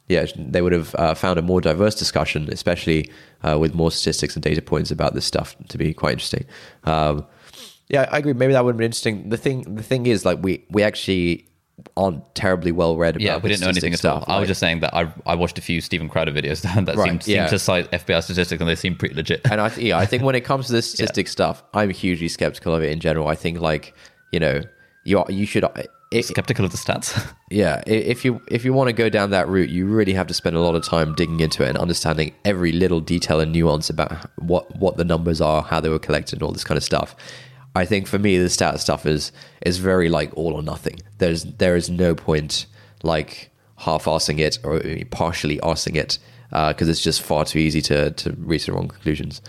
[0.07, 3.11] yeah, they would have uh, found a more diverse discussion, especially
[3.43, 6.45] uh, with more statistics and data points about this stuff to be quite interesting.
[6.85, 7.25] Um,
[7.89, 8.33] yeah, I agree.
[8.33, 9.29] Maybe that would have been interesting.
[9.29, 11.45] The thing, the thing is, like we we actually
[11.95, 13.21] aren't terribly well read about.
[13.23, 14.21] Yeah, we didn't know anything at all.
[14.21, 14.23] stuff.
[14.27, 16.95] I was Like- just saying that I I watched a few Steven Crowder videos that
[16.95, 19.41] Right, seemed, seemed to cite FBI statistics and they seem pretty legit.
[19.51, 22.27] and I th- yeah, I think when it comes to this statistic stuff, I'm hugely
[22.27, 23.27] skeptical of it in general.
[23.27, 23.93] I think like
[24.31, 24.61] you know
[25.03, 25.65] you are, you should
[26.11, 27.34] if, Skeptical of the stats.
[27.49, 30.34] yeah if you if you want to go down that route, you really have to
[30.34, 33.89] spend a lot of time digging into it and understanding every little detail and nuance
[33.89, 36.84] about what what the numbers are, how they were collected, and all this kind of
[36.84, 37.15] stuff.
[37.76, 39.32] I think for me, the stat stuff is
[39.65, 40.99] is very like all or nothing.
[41.17, 42.65] There's there is no point
[43.03, 46.19] like half-assing it or partially assing it
[46.49, 49.41] because it's just far too easy to to reach the wrong conclusions.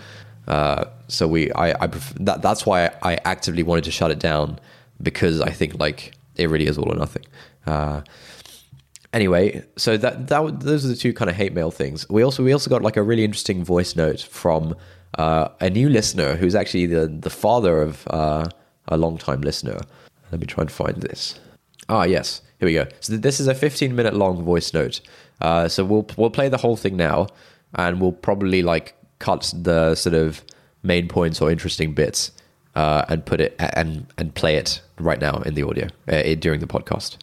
[0.47, 4.19] Uh, so we, I, I pref- that that's why I actively wanted to shut it
[4.19, 4.59] down
[5.01, 7.25] because I think like it really is all or nothing.
[7.65, 8.01] Uh,
[9.13, 12.07] anyway, so that that those are the two kind of hate mail things.
[12.09, 14.75] We also we also got like a really interesting voice note from
[15.15, 18.45] uh, a new listener who's actually the the father of uh,
[18.87, 19.79] a long time listener.
[20.31, 21.39] Let me try and find this.
[21.87, 22.87] Ah, yes, here we go.
[22.99, 25.01] So this is a 15 minute long voice note.
[25.41, 27.27] Uh, so we'll we'll play the whole thing now,
[27.75, 30.43] and we'll probably like cut the sort of
[30.83, 32.31] main points or interesting bits
[32.75, 36.59] uh, and put it and and play it right now in the audio uh, during
[36.59, 37.17] the podcast.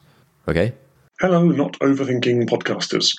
[0.49, 0.73] Okay.
[1.21, 3.15] Hello, not overthinking podcasters.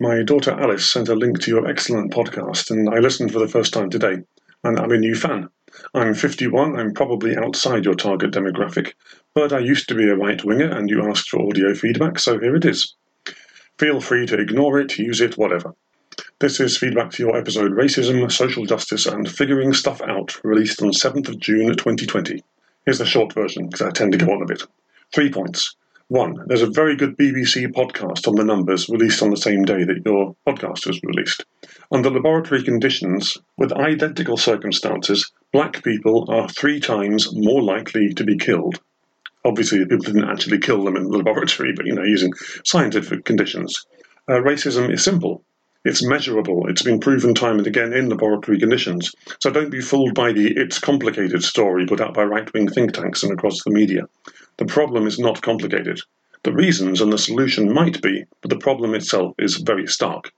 [0.00, 3.48] My daughter Alice sent a link to your excellent podcast, and I listened for the
[3.48, 4.18] first time today,
[4.62, 5.48] and I'm a new fan.
[5.92, 8.92] I'm 51, I'm probably outside your target demographic,
[9.34, 12.38] but I used to be a right winger, and you asked for audio feedback, so
[12.38, 12.94] here it is.
[13.80, 15.74] Feel free to ignore it, use it, whatever.
[16.38, 20.92] This is feedback to your episode Racism, Social Justice, and Figuring Stuff Out, released on
[20.92, 22.40] 7th of June 2020.
[22.84, 24.62] Here's the short version, because I tend to go on a bit.
[25.12, 25.74] Three points.
[26.10, 29.84] One, there's a very good BBC podcast on the numbers released on the same day
[29.84, 31.44] that your podcast was released.
[31.92, 38.38] Under laboratory conditions, with identical circumstances, black people are three times more likely to be
[38.38, 38.80] killed.
[39.44, 42.32] Obviously, people didn't actually kill them in the laboratory, but you know, using
[42.64, 43.84] scientific conditions.
[44.26, 45.44] Uh, racism is simple.
[45.84, 46.68] It's measurable.
[46.68, 49.14] It's been proven time and again in laboratory conditions.
[49.40, 52.94] So don't be fooled by the it's complicated story put out by right wing think
[52.94, 54.08] tanks and across the media.
[54.58, 56.00] The problem is not complicated.
[56.42, 60.32] The reasons and the solution might be, but the problem itself is very stark.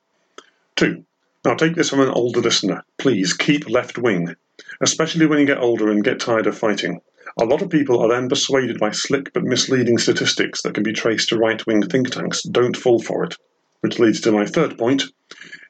[0.76, 1.04] 2.
[1.44, 2.84] Now, take this from an older listener.
[2.98, 4.34] Please keep left wing,
[4.82, 7.00] especially when you get older and get tired of fighting.
[7.40, 10.92] A lot of people are then persuaded by slick but misleading statistics that can be
[10.92, 12.42] traced to right wing think tanks.
[12.42, 13.36] Don't fall for it.
[13.80, 15.04] Which leads to my third point.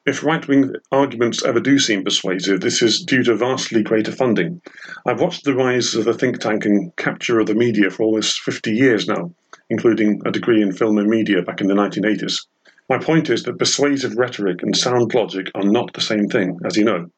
[0.03, 4.59] If right wing arguments ever do seem persuasive, this is due to vastly greater funding.
[5.05, 8.41] I've watched the rise of the think tank and capture of the media for almost
[8.41, 9.31] 50 years now,
[9.69, 12.47] including a degree in film and media back in the 1980s.
[12.89, 16.75] My point is that persuasive rhetoric and sound logic are not the same thing, as
[16.75, 17.11] you know.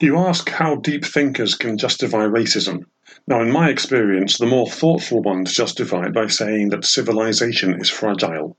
[0.00, 2.86] You ask how deep thinkers can justify racism.
[3.26, 7.90] Now, in my experience, the more thoughtful ones justify it by saying that civilization is
[7.90, 8.56] fragile.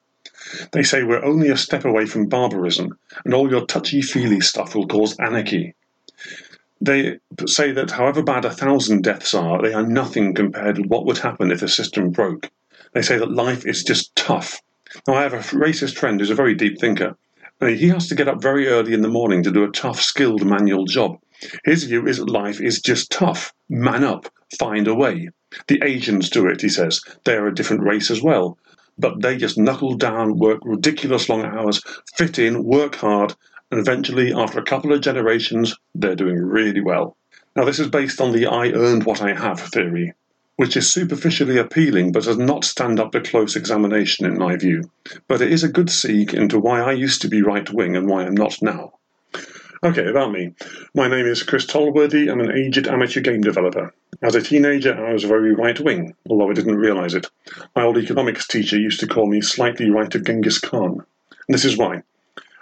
[0.71, 4.75] They say we're only a step away from barbarism, and all your touchy feely stuff
[4.75, 5.75] will cause anarchy.
[6.81, 11.05] They say that however bad a thousand deaths are, they are nothing compared with what
[11.05, 12.49] would happen if the system broke.
[12.93, 14.61] They say that life is just tough.
[15.07, 17.15] Now, I have a racist friend who's a very deep thinker.
[17.59, 20.45] He has to get up very early in the morning to do a tough, skilled
[20.45, 21.19] manual job.
[21.65, 23.53] His view is that life is just tough.
[23.67, 25.29] Man up, find a way.
[25.67, 27.01] The Asians do it, he says.
[27.25, 28.57] They're a different race as well.
[28.99, 31.81] But they just knuckle down, work ridiculous long hours,
[32.17, 33.33] fit in, work hard,
[33.71, 37.15] and eventually, after a couple of generations, they're doing really well.
[37.55, 40.13] Now, this is based on the I earned what I have theory,
[40.57, 44.91] which is superficially appealing but does not stand up to close examination, in my view.
[45.27, 48.07] But it is a good seek into why I used to be right wing and
[48.07, 48.93] why I'm not now.
[49.81, 50.53] Okay, about me.
[50.93, 52.29] My name is Chris Tolworthy.
[52.29, 53.93] I'm an aged amateur game developer.
[54.21, 57.27] As a teenager, I was very right wing, although I didn't realise it.
[57.75, 61.05] My old economics teacher used to call me slightly right of Genghis Khan.
[61.47, 62.03] And this is why.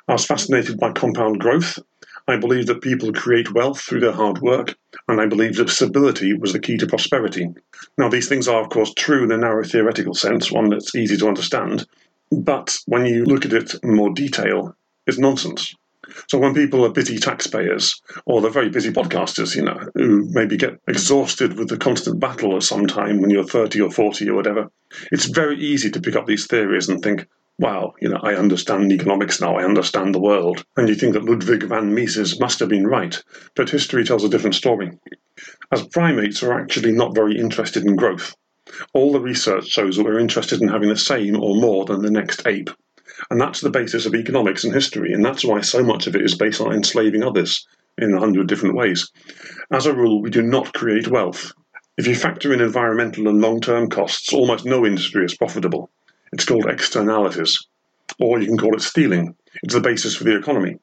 [0.08, 1.80] I was fascinated by compound growth.
[2.28, 4.76] I believed that people create wealth through their hard work,
[5.08, 7.54] and I believed that stability was the key to prosperity.
[7.98, 11.18] Now, these things are, of course, true in a narrow theoretical sense, one that's easy
[11.18, 11.88] to understand,
[12.32, 14.76] but when you look at it in more detail,
[15.08, 15.74] it's nonsense.
[16.28, 20.58] So when people are busy taxpayers, or they're very busy podcasters, you know, who maybe
[20.58, 24.36] get exhausted with the constant battle at some time when you're 30 or 40 or
[24.36, 24.72] whatever,
[25.12, 27.28] it's very easy to pick up these theories and think,
[27.60, 30.64] wow, you know, I understand economics now, I understand the world.
[30.76, 33.22] And you think that Ludwig von Mises must have been right,
[33.56, 34.92] but history tells a different story.
[35.72, 38.36] As primates are actually not very interested in growth.
[38.94, 42.12] All the research shows that we're interested in having the same or more than the
[42.12, 42.70] next ape.
[43.30, 46.22] And that's the basis of economics and history, and that's why so much of it
[46.22, 47.68] is based on enslaving others
[47.98, 49.12] in a hundred different ways.
[49.72, 51.52] As a rule, we do not create wealth.
[51.98, 55.90] If you factor in environmental and long term costs, almost no industry is profitable.
[56.32, 57.58] It's called externalities,
[58.20, 59.36] or you can call it stealing.
[59.64, 60.78] It's the basis for the economy.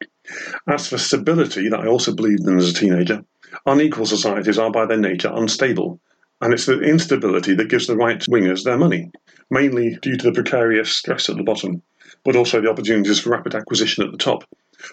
[0.69, 3.25] As for stability, that I also believed in as a teenager,
[3.65, 6.01] unequal societies are by their nature unstable,
[6.43, 9.11] and it's the instability that gives the right wingers their money,
[9.51, 11.83] mainly due to the precarious stress at the bottom
[12.25, 14.45] but also the opportunities for rapid acquisition at the top.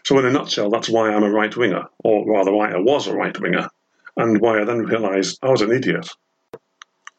[0.03, 3.07] So, in a nutshell, that's why I'm a right winger, or rather, why I was
[3.07, 3.69] a right winger,
[4.17, 6.09] and why I then realised I was an idiot.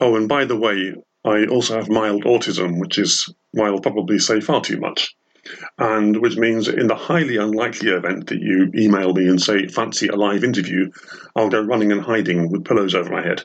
[0.01, 0.95] Oh, and by the way,
[1.25, 5.15] I also have mild autism, which is why I'll probably say far too much.
[5.79, 10.09] And which means, in the highly unlikely event that you email me and say, fancy
[10.09, 10.91] a live interview,
[11.35, 13.45] I'll go running and hiding with pillows over my head.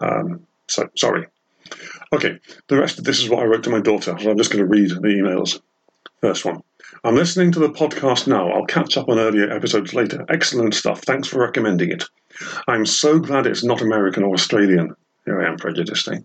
[0.00, 1.26] Um, so, sorry.
[2.12, 4.50] Okay, the rest of this is what I wrote to my daughter, so I'm just
[4.50, 5.60] going to read the emails.
[6.20, 6.62] First one.
[7.04, 8.50] I'm listening to the podcast now.
[8.50, 10.24] I'll catch up on earlier episodes later.
[10.28, 11.02] Excellent stuff.
[11.02, 12.04] Thanks for recommending it.
[12.66, 14.94] I'm so glad it's not American or Australian.
[15.24, 16.20] Here I am prejudiced, eh?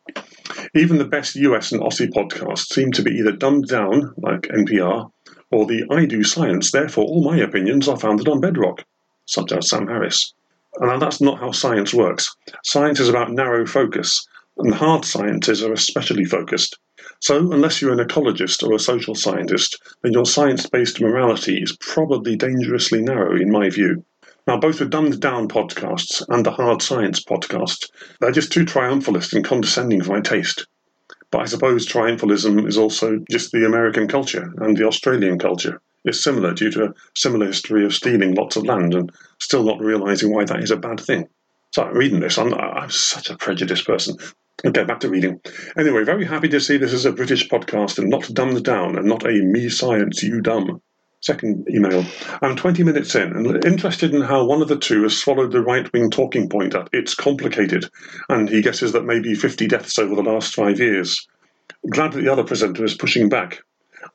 [0.74, 5.12] Even the best US and Aussie podcasts seem to be either dumbed down, like NPR,
[5.52, 8.84] or the I do science, therefore all my opinions are founded on bedrock,
[9.26, 10.34] such as Sam Harris.
[10.80, 12.36] And that's not how science works.
[12.64, 14.26] Science is about narrow focus,
[14.58, 16.80] and hard sciences are especially focused.
[17.24, 21.78] So, unless you're an ecologist or a social scientist, then your science based morality is
[21.80, 24.04] probably dangerously narrow, in my view.
[24.46, 29.32] Now, both the dumbed down podcasts and the hard science podcast, they're just too triumphalist
[29.32, 30.68] and condescending for my taste.
[31.32, 35.80] But I suppose triumphalism is also just the American culture and the Australian culture.
[36.04, 39.10] It's similar due to a similar history of stealing lots of land and
[39.40, 41.30] still not realizing why that is a bad thing.
[41.74, 42.38] So I'm reading this.
[42.38, 44.16] I'm, I'm such a prejudiced person.
[44.64, 45.42] Okay, back to reading.
[45.76, 49.08] Anyway, very happy to see this is a British podcast and not dumbed down and
[49.08, 50.84] not a me science, you dumb.
[51.22, 52.06] Second email.
[52.44, 55.64] I'm 20 minutes in and interested in how one of the two has swallowed the
[55.64, 57.90] right wing talking point at it's complicated,
[58.30, 61.28] and he guesses that maybe 50 deaths over the last five years.
[61.90, 63.64] Glad that the other presenter is pushing back.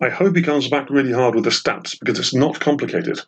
[0.01, 3.21] I hope he comes back really hard with the stats because it's not complicated.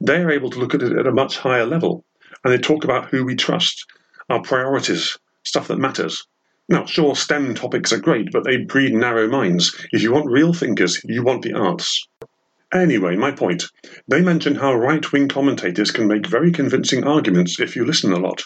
[0.00, 2.04] they are able to look at it at a much higher level.
[2.42, 3.86] And they talk about who we trust,
[4.28, 6.26] our priorities, stuff that matters.
[6.68, 9.74] Now, sure, STEM topics are great, but they breed narrow minds.
[9.92, 12.06] If you want real thinkers, you want the arts.
[12.74, 13.64] Anyway, my point.
[14.08, 18.18] They mention how right wing commentators can make very convincing arguments if you listen a
[18.18, 18.42] lot.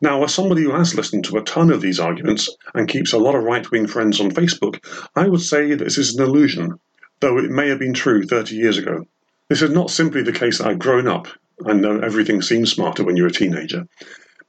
[0.00, 3.18] Now, as somebody who has listened to a ton of these arguments and keeps a
[3.18, 6.78] lot of right wing friends on Facebook, I would say this is an illusion,
[7.20, 9.06] though it may have been true 30 years ago.
[9.48, 11.28] This is not simply the case that I've grown up
[11.60, 13.86] and know everything seems smarter when you're a teenager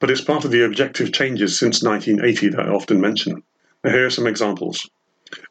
[0.01, 3.43] but it's part of the objective changes since 1980 that I often mention.
[3.84, 4.89] Now, here are some examples.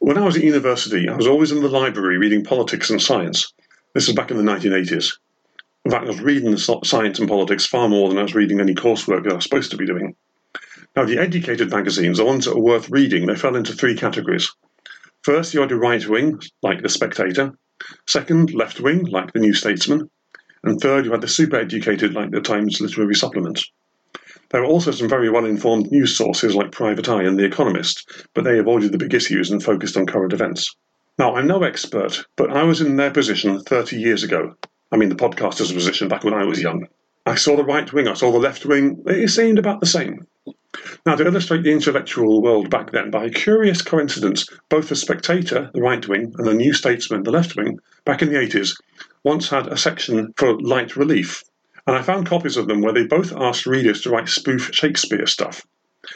[0.01, 3.55] When I was at university, I was always in the library reading politics and science.
[3.95, 5.19] This was back in the 1980s.
[5.85, 8.75] In fact, I was reading science and politics far more than I was reading any
[8.75, 10.15] coursework that I was supposed to be doing.
[10.95, 14.51] Now, the educated magazines, the ones that were worth reading, they fell into three categories.
[15.23, 17.53] First, you had a right wing, like The Spectator.
[18.07, 20.09] Second, left wing, like The New Statesman.
[20.63, 23.61] And third, you had the super educated, like the Times Literary Supplement.
[24.51, 28.27] There were also some very well informed news sources like Private Eye and The Economist,
[28.35, 30.75] but they avoided the big issues and focused on current events.
[31.21, 34.55] Now, I'm no expert, but I was in their position 30 years ago.
[34.91, 36.87] I mean, the podcaster's position back when I was young.
[37.27, 40.27] I saw the right wing, I saw the left wing, it seemed about the same.
[41.05, 45.71] Now, to illustrate the intellectual world back then, by a curious coincidence, both the Spectator,
[45.75, 48.81] the right wing, and the New Statesman, the left wing, back in the 80s,
[49.23, 51.45] once had a section for light relief,
[51.87, 55.27] and I found copies of them where they both asked readers to write spoof Shakespeare
[55.27, 55.67] stuff.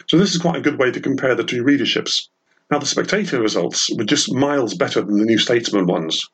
[0.09, 2.31] So this is quite a good way to compare the two readerships.
[2.71, 6.29] Now, the Spectator results were just miles better than the New Statesman ones.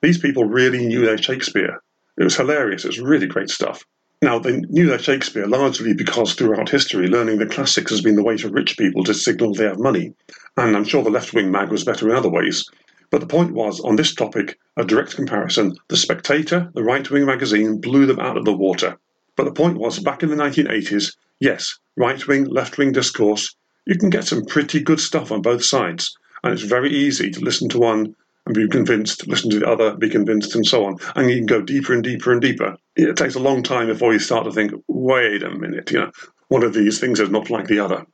[0.00, 1.82] These people really knew their Shakespeare.
[2.16, 3.84] It was hilarious, it was really great stuff.
[4.22, 8.22] Now, they knew their Shakespeare largely because throughout history, learning the classics has been the
[8.22, 10.14] way for rich people to signal they have money.
[10.56, 12.64] And I'm sure the left wing mag was better in other ways,
[13.10, 17.26] but the point was, on this topic, a direct comparison, The Spectator, the right wing
[17.26, 18.96] magazine, blew them out of the water.
[19.36, 23.54] But the point was, back in the 1980s, yes, right wing, left wing discourse,
[23.86, 26.16] you can get some pretty good stuff on both sides.
[26.44, 28.14] And it's very easy to listen to one
[28.46, 30.96] and be convinced, listen to the other, be convinced, and so on.
[31.14, 32.76] And you can go deeper and deeper and deeper.
[32.96, 36.10] It takes a long time before you start to think, wait a minute, you know,
[36.48, 38.04] one of these things is not like the other.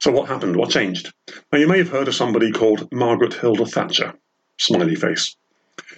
[0.00, 0.56] So what happened?
[0.56, 1.12] What changed?
[1.52, 4.14] Now you may have heard of somebody called Margaret Hilda Thatcher.
[4.58, 5.36] Smiley face.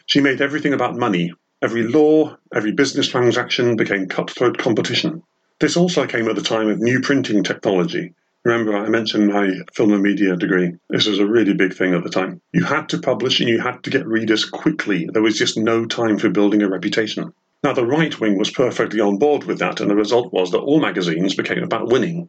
[0.06, 1.32] She made everything about money.
[1.62, 5.22] Every law, every business transaction became cutthroat competition.
[5.60, 8.12] This also came at the time of new printing technology.
[8.44, 10.74] Remember, I mentioned my film and media degree.
[10.90, 12.42] This was a really big thing at the time.
[12.52, 15.08] You had to publish and you had to get readers quickly.
[15.10, 17.32] There was just no time for building a reputation.
[17.62, 20.58] Now, the right wing was perfectly on board with that, and the result was that
[20.58, 22.28] all magazines became about winning.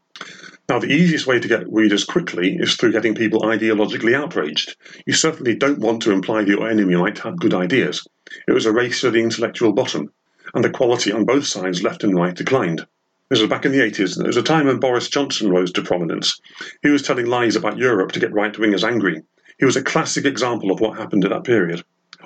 [0.69, 4.77] Now, the easiest way to get readers quickly is through getting people ideologically outraged.
[5.05, 8.07] You certainly don't want to imply that your enemy might have good ideas.
[8.47, 10.13] It was a race to the intellectual bottom,
[10.53, 12.87] and the quality on both sides, left and right, declined.
[13.29, 15.71] This was back in the 80s, and it was a time when Boris Johnson rose
[15.71, 16.39] to prominence.
[16.83, 19.23] He was telling lies about Europe to get right wingers angry.
[19.57, 21.83] He was a classic example of what happened at that period.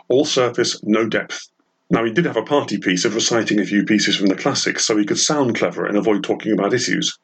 [0.09, 1.47] All surface, no depth.
[1.89, 4.83] Now, he did have a party piece of reciting a few pieces from the classics
[4.83, 7.17] so he could sound clever and avoid talking about issues,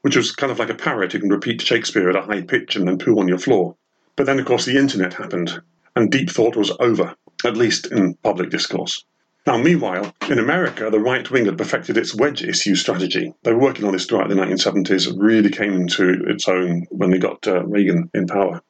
[0.00, 2.74] which was kind of like a parrot who can repeat Shakespeare at a high pitch
[2.74, 3.76] and then poo on your floor.
[4.16, 5.62] But then, of course, the internet happened,
[5.94, 9.04] and deep thought was over, at least in public discourse.
[9.46, 13.34] Now, meanwhile, in America, the right wing had perfected its wedge issue strategy.
[13.42, 15.06] They were working on this throughout the 1970s.
[15.06, 18.62] It really came into its own when they got uh, Reagan in power.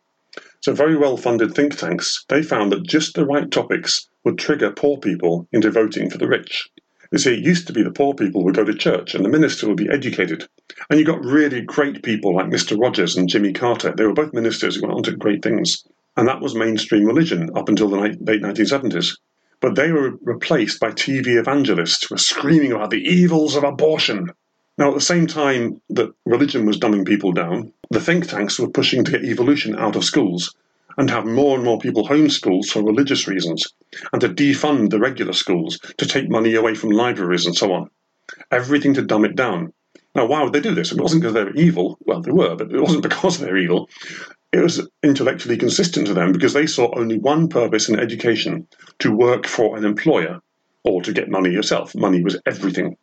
[0.62, 4.72] So, very well funded think tanks, they found that just the right topics would trigger
[4.72, 6.68] poor people into voting for the rich.
[7.12, 9.28] You see, it used to be the poor people would go to church and the
[9.28, 10.48] minister would be educated.
[10.90, 12.76] And you got really great people like Mr.
[12.76, 13.94] Rogers and Jimmy Carter.
[13.96, 15.84] They were both ministers who went on to great things.
[16.16, 19.16] And that was mainstream religion up until the late 1970s.
[19.64, 24.30] But they were replaced by TV evangelists who were screaming about the evils of abortion.
[24.76, 28.68] Now, at the same time that religion was dumbing people down, the think tanks were
[28.68, 30.54] pushing to get evolution out of schools
[30.98, 33.66] and have more and more people homeschooled for religious reasons,
[34.12, 37.88] and to defund the regular schools, to take money away from libraries and so on.
[38.50, 39.72] Everything to dumb it down.
[40.14, 40.92] Now, why would they do this?
[40.92, 41.96] It wasn't because they were evil.
[42.00, 43.88] Well, they were, but it wasn't because they were evil.
[44.54, 48.68] It was intellectually consistent to them because they saw only one purpose in education
[49.00, 50.40] to work for an employer
[50.84, 51.92] or to get money yourself.
[51.96, 52.96] Money was everything.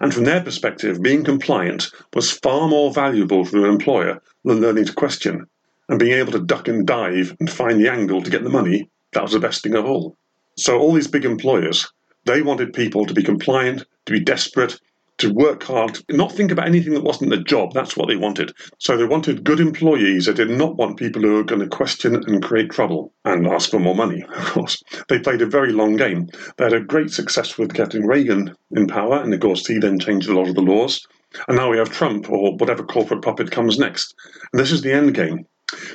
[0.00, 4.86] And from their perspective, being compliant was far more valuable for an employer than learning
[4.86, 5.46] to question.
[5.88, 8.90] And being able to duck and dive and find the angle to get the money,
[9.12, 10.16] that was the best thing of all.
[10.56, 11.86] So all these big employers,
[12.24, 14.80] they wanted people to be compliant, to be desperate,
[15.18, 17.72] to work hard, not think about anything that wasn't the job.
[17.72, 18.52] That's what they wanted.
[18.78, 20.26] So they wanted good employees.
[20.26, 23.70] They did not want people who were going to question and create trouble and ask
[23.70, 24.82] for more money, of course.
[25.08, 26.28] They played a very long game.
[26.56, 29.98] They had a great success with getting Reagan in power, and of course, he then
[29.98, 31.06] changed a lot of the laws.
[31.48, 34.14] And now we have Trump or whatever corporate puppet comes next.
[34.52, 35.46] And this is the end game.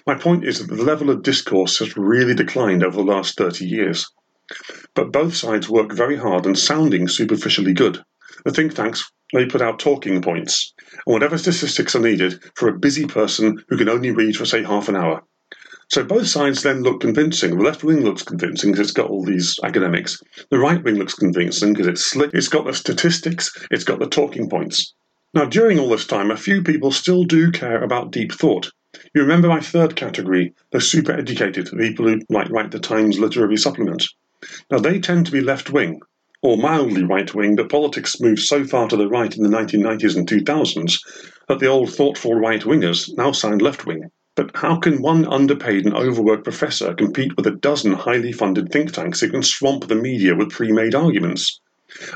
[0.06, 3.66] My point is that the level of discourse has really declined over the last 30
[3.66, 4.10] years.
[4.96, 8.04] But both sides work very hard on sounding superficially good.
[8.46, 10.74] The think tanks, they put out talking points,
[11.06, 14.64] and whatever statistics are needed for a busy person who can only read for, say,
[14.64, 15.24] half an hour.
[15.92, 17.58] So both sides then look convincing.
[17.58, 20.22] The left wing looks convincing because it's got all these academics.
[20.52, 24.08] The right wing looks convincing because it's slick, it's got the statistics, it's got the
[24.08, 24.94] talking points.
[25.34, 28.70] Now, during all this time, a few people still do care about deep thought.
[29.16, 33.58] You remember my third category, the super educated, people who like write the Times literary
[33.58, 34.08] supplement.
[34.72, 36.02] Now, they tend to be left wing,
[36.42, 40.16] or mildly right wing, but politics moved so far to the right in the 1990s
[40.16, 41.00] and 2000s
[41.48, 44.10] that the old thoughtful right wingers now sound left wing.
[44.36, 48.94] But how can one underpaid and overworked professor compete with a dozen highly funded think
[48.94, 51.60] tanks who can swamp the media with pre made arguments?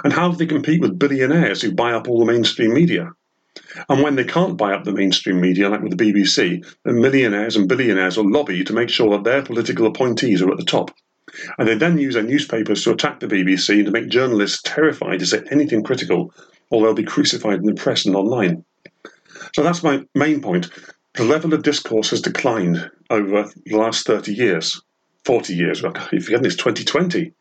[0.03, 3.11] And how do they compete with billionaires who buy up all the mainstream media?
[3.89, 7.55] And when they can't buy up the mainstream media, like with the BBC, then millionaires
[7.55, 10.91] and billionaires will lobby to make sure that their political appointees are at the top.
[11.57, 15.19] And they then use their newspapers to attack the BBC and to make journalists terrified
[15.19, 16.34] to say anything critical,
[16.69, 18.63] or they'll be crucified in the press and online.
[19.55, 20.69] So that's my main point.
[21.15, 24.81] The level of discourse has declined over the last 30 years,
[25.25, 25.84] 40 years.
[25.84, 27.34] If You're forgetting it's 2020.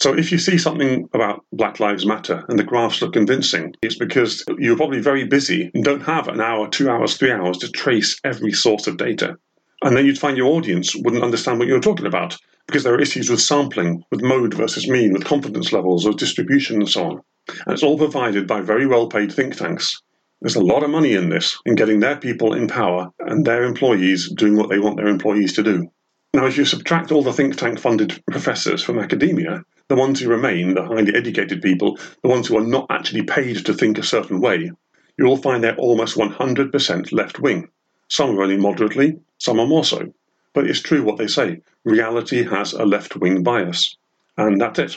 [0.00, 3.98] So if you see something about Black Lives Matter and the graphs look convincing, it's
[3.98, 7.70] because you're probably very busy and don't have an hour, two hours, three hours to
[7.70, 9.36] trace every source of data.
[9.82, 12.38] And then you'd find your audience wouldn't understand what you were talking about
[12.70, 16.76] because there are issues with sampling, with mode versus mean, with confidence levels, with distribution,
[16.76, 17.20] and so on.
[17.66, 20.00] And it's all provided by very well paid think tanks.
[20.40, 23.64] There's a lot of money in this, in getting their people in power and their
[23.64, 25.90] employees doing what they want their employees to do.
[26.32, 30.28] Now, if you subtract all the think tank funded professors from academia, the ones who
[30.28, 34.04] remain, the highly educated people, the ones who are not actually paid to think a
[34.04, 34.70] certain way,
[35.18, 37.68] you will find they're almost 100% left wing.
[38.06, 40.14] Some are only moderately, some are more so.
[40.52, 43.96] But it's true what they say reality has a left wing bias.
[44.36, 44.96] And that's it.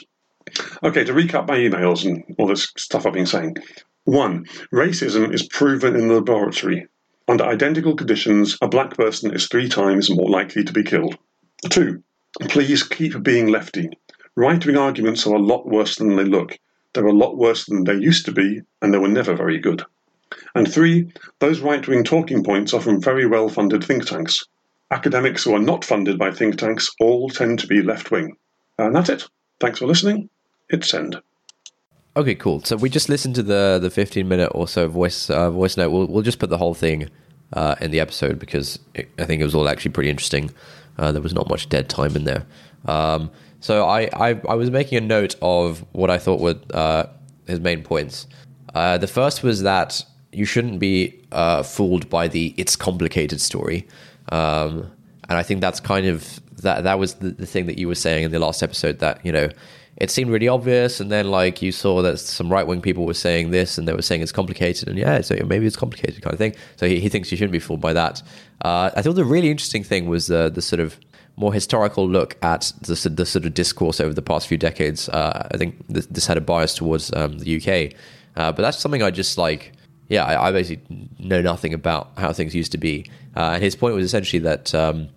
[0.83, 3.57] Okay, to recap my emails and all this stuff I've been saying.
[4.05, 6.87] One, racism is proven in the laboratory.
[7.27, 11.17] Under identical conditions, a black person is three times more likely to be killed.
[11.69, 12.03] Two,
[12.41, 13.89] please keep being lefty.
[14.35, 16.59] Right wing arguments are a lot worse than they look.
[16.93, 19.85] They're a lot worse than they used to be, and they were never very good.
[20.53, 24.43] And three, those right wing talking points are from very well funded think tanks.
[24.91, 28.35] Academics who are not funded by think tanks all tend to be left wing.
[28.77, 29.27] And that's it.
[29.59, 30.29] Thanks for listening.
[30.69, 31.21] Hit send.
[32.15, 32.63] Okay, cool.
[32.63, 35.89] So we just listened to the the 15 minute or so voice uh, voice note.
[35.89, 37.09] We'll we'll just put the whole thing
[37.53, 40.51] uh, in the episode because it, I think it was all actually pretty interesting.
[40.97, 42.45] Uh, there was not much dead time in there.
[42.85, 47.05] Um, so I, I I was making a note of what I thought were uh,
[47.47, 48.27] his main points.
[48.75, 53.87] Uh, the first was that you shouldn't be uh, fooled by the "it's complicated" story.
[54.33, 54.91] Um,
[55.29, 57.95] and I think that's kind of that that was the, the thing that you were
[57.95, 59.49] saying in the last episode that you know
[59.97, 60.99] it seemed really obvious.
[60.99, 63.93] And then like you saw that some right wing people were saying this and they
[63.93, 64.87] were saying it's complicated.
[64.89, 66.55] And yeah so maybe it's complicated kind of thing.
[66.77, 68.21] So he, he thinks you shouldn't be fooled by that.
[68.61, 70.99] Uh, i thought the really interesting thing was uh, the sort of
[71.35, 75.09] more historical look at the, the sort of discourse over the past few decades.
[75.09, 77.69] Uh, i think this, this, had a bias towards um, the uk
[78.37, 79.73] uh, but that's something i just like
[80.09, 83.05] yeah I, I, basically know nothing about how things used to be
[83.35, 85.09] uh, and his point was essentially that um,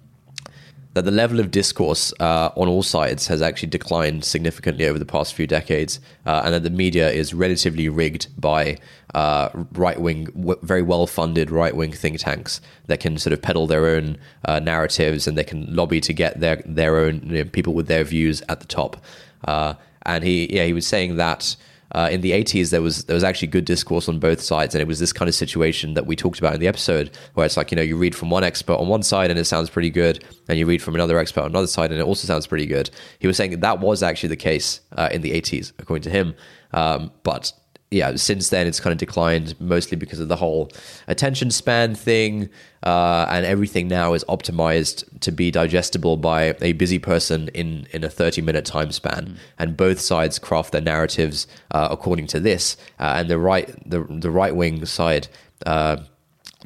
[0.96, 5.04] that the level of discourse uh, on all sides has actually declined significantly over the
[5.04, 8.78] past few decades, uh, and that the media is relatively rigged by
[9.14, 13.42] uh, right wing, w- very well funded right wing think tanks that can sort of
[13.42, 17.44] peddle their own uh, narratives and they can lobby to get their their own you
[17.44, 18.96] know, people with their views at the top.
[19.44, 19.74] Uh,
[20.06, 21.56] and he, yeah, he was saying that
[21.92, 24.82] uh, in the 80s there was there was actually good discourse on both sides, and
[24.82, 27.56] it was this kind of situation that we talked about in the episode, where it's
[27.56, 29.90] like you know you read from one expert on one side and it sounds pretty
[29.90, 32.66] good, and you read from another expert on another side and it also sounds pretty
[32.66, 32.90] good.
[33.18, 36.10] He was saying that, that was actually the case uh, in the 80s, according to
[36.10, 36.34] him,
[36.72, 37.52] um, but
[37.90, 40.70] yeah, since then it's kind of declined mostly because of the whole
[41.06, 42.48] attention span thing,
[42.82, 48.02] uh, and everything now is optimized to be digestible by a busy person in in
[48.02, 49.26] a thirty minute time span.
[49.26, 49.36] Mm.
[49.58, 54.04] And both sides craft their narratives uh, according to this, uh, and the right the
[54.08, 55.28] the right wing side.
[55.64, 55.98] Uh,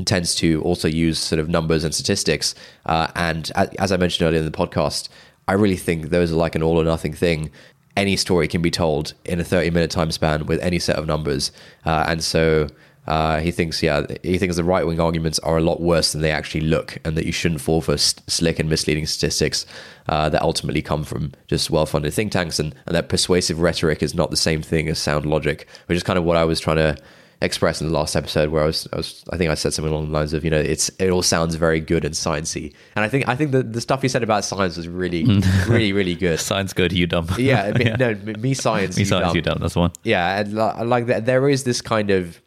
[0.06, 2.54] tends to also use sort of numbers and statistics,
[2.86, 5.10] uh, and as I mentioned earlier in the podcast,
[5.46, 7.50] I really think those are like an all or nothing thing
[7.96, 11.06] any story can be told in a 30 minute time span with any set of
[11.06, 11.52] numbers.
[11.84, 12.68] Uh, and so
[13.06, 16.20] uh, he thinks, yeah, he thinks the right wing arguments are a lot worse than
[16.20, 19.66] they actually look, and that you shouldn't fall for slick and misleading statistics
[20.08, 24.02] uh, that ultimately come from just well funded think tanks, and, and that persuasive rhetoric
[24.02, 26.60] is not the same thing as sound logic, which is kind of what I was
[26.60, 26.96] trying to
[27.42, 29.92] expressed in the last episode where I was, I was, I think I said something
[29.92, 32.74] along the lines of, you know, it's, it all sounds very good and sciencey.
[32.94, 35.24] And I think, I think the, the stuff he said about science was really,
[35.66, 36.38] really, really good.
[36.40, 37.28] science good, you dumb.
[37.38, 37.96] Yeah, me, yeah.
[37.96, 39.36] no, me science, me you science, dumb.
[39.36, 39.58] you dumb.
[39.60, 39.92] That's one.
[40.02, 40.54] Yeah, and
[40.88, 42.40] like that, there is this kind of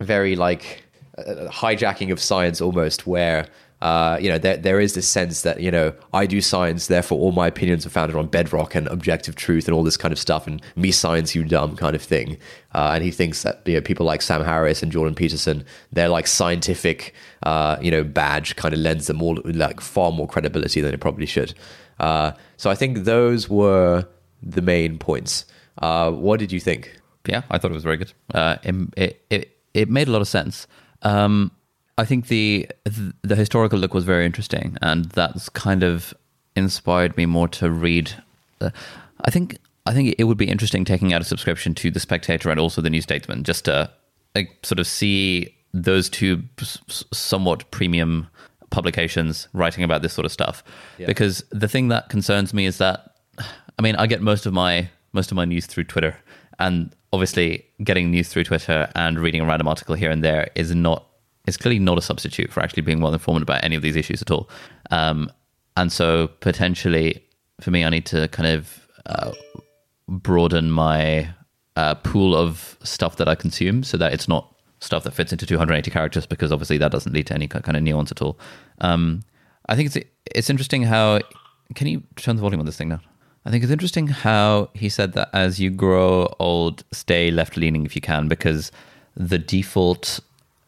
[0.00, 0.82] very like
[1.18, 3.46] uh, hijacking of science almost where
[3.82, 7.18] uh, you know, there, there is this sense that, you know, I do science, therefore
[7.18, 10.18] all my opinions are founded on bedrock and objective truth and all this kind of
[10.18, 12.36] stuff, and me science, you dumb kind of thing.
[12.74, 16.08] Uh, and he thinks that, you know, people like Sam Harris and Jordan Peterson, their
[16.08, 17.14] like scientific,
[17.44, 21.00] uh, you know, badge kind of lends them more, like far more credibility than it
[21.00, 21.54] probably should.
[21.98, 24.06] Uh, so I think those were
[24.42, 25.46] the main points.
[25.78, 26.98] Uh, what did you think?
[27.26, 28.12] Yeah, I thought it was very good.
[28.34, 30.66] It, it, it made a lot of sense.
[31.02, 31.50] Um,
[32.00, 32.66] I think the
[33.20, 36.14] the historical look was very interesting, and that's kind of
[36.56, 38.14] inspired me more to read.
[38.58, 38.70] Uh,
[39.22, 42.50] I think I think it would be interesting taking out a subscription to the Spectator
[42.50, 43.90] and also the New Statesman, just to
[44.34, 46.42] like, sort of see those two
[47.12, 48.28] somewhat premium
[48.70, 50.64] publications writing about this sort of stuff.
[50.96, 51.06] Yeah.
[51.06, 53.16] Because the thing that concerns me is that,
[53.78, 56.16] I mean, I get most of my most of my news through Twitter,
[56.58, 60.74] and obviously getting news through Twitter and reading a random article here and there is
[60.74, 61.04] not
[61.50, 64.22] is clearly not a substitute for actually being well informed about any of these issues
[64.22, 64.48] at all.
[64.90, 65.30] Um,
[65.76, 67.22] and so potentially
[67.60, 69.32] for me, I need to kind of uh,
[70.08, 71.30] broaden my
[71.76, 75.46] uh, pool of stuff that I consume so that it's not stuff that fits into
[75.46, 78.38] 280 characters because obviously that doesn't lead to any kind of nuance at all.
[78.80, 79.22] Um,
[79.68, 81.20] I think it's it's interesting how
[81.74, 83.00] can you turn the volume on this thing now?
[83.44, 87.86] I think it's interesting how he said that as you grow old, stay left leaning
[87.86, 88.70] if you can because
[89.16, 90.20] the default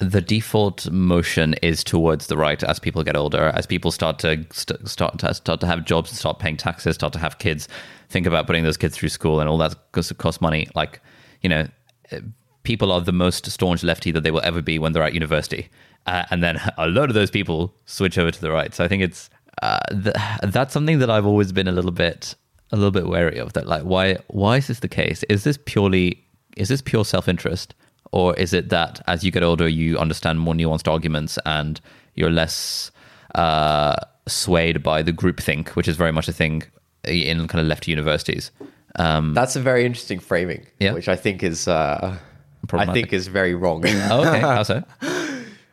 [0.03, 4.44] the default motion is towards the right as people get older, as people start to
[4.53, 7.68] st- start to start to have jobs and start paying taxes, start to have kids,
[8.09, 10.68] think about putting those kids through school and all that costs money.
[10.74, 11.00] Like,
[11.40, 11.68] you know,
[12.64, 15.68] people are the most staunch lefty that they will ever be when they're at university,
[16.07, 18.74] uh, and then a lot of those people switch over to the right.
[18.74, 19.30] So I think it's
[19.62, 22.34] uh, th- that's something that I've always been a little bit
[22.72, 23.53] a little bit wary of.
[23.53, 25.22] That like, why why is this the case?
[25.24, 26.24] Is this purely
[26.57, 27.74] is this pure self interest?
[28.13, 31.81] Or is it that as you get older, you understand more nuanced arguments and
[32.15, 32.91] you're less
[33.35, 33.97] uh,
[34.29, 36.63] swayed by the groupthink, which is very much a thing
[37.05, 38.51] in kind of left universities?
[38.97, 40.93] Um, That's a very interesting framing, yeah.
[40.93, 42.19] which I think is uh,
[42.73, 43.83] I think is very wrong.
[43.87, 44.85] oh, okay, how so?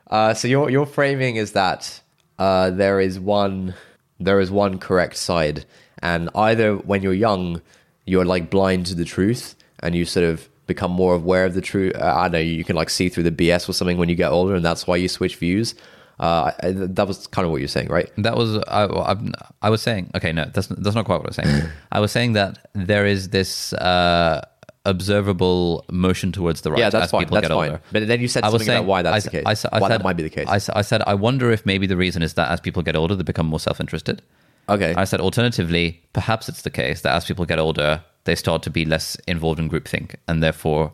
[0.10, 2.02] Uh, so your your framing is that
[2.40, 3.76] uh, there is one
[4.20, 5.66] there is one correct side,
[6.02, 7.62] and either when you're young,
[8.06, 11.62] you're like blind to the truth, and you sort of become more aware of the
[11.62, 11.96] truth.
[11.96, 14.32] Uh, I know you can like see through the BS or something when you get
[14.32, 15.76] older, and that's why you switch views.
[16.20, 18.10] Uh, that was kind of what you're saying, right?
[18.18, 19.16] That was I, I,
[19.62, 20.12] I, was saying.
[20.16, 21.72] Okay, no, that's that's not quite what I was saying.
[21.92, 24.46] I was saying that there is this uh,
[24.86, 26.80] observable motion towards the right.
[26.80, 27.28] Yeah, that's fine.
[27.28, 27.72] That's fine.
[27.72, 27.82] Older.
[27.92, 29.66] But then you said something saying, about why that's I, the case.
[29.66, 30.48] I, I, why said, that might be the case.
[30.48, 33.24] I, said I wonder if maybe the reason is that as people get older, they
[33.24, 34.22] become more self-interested.
[34.68, 34.94] Okay.
[34.96, 38.70] I said alternatively, perhaps it's the case that as people get older, they start to
[38.70, 40.92] be less involved in groupthink and therefore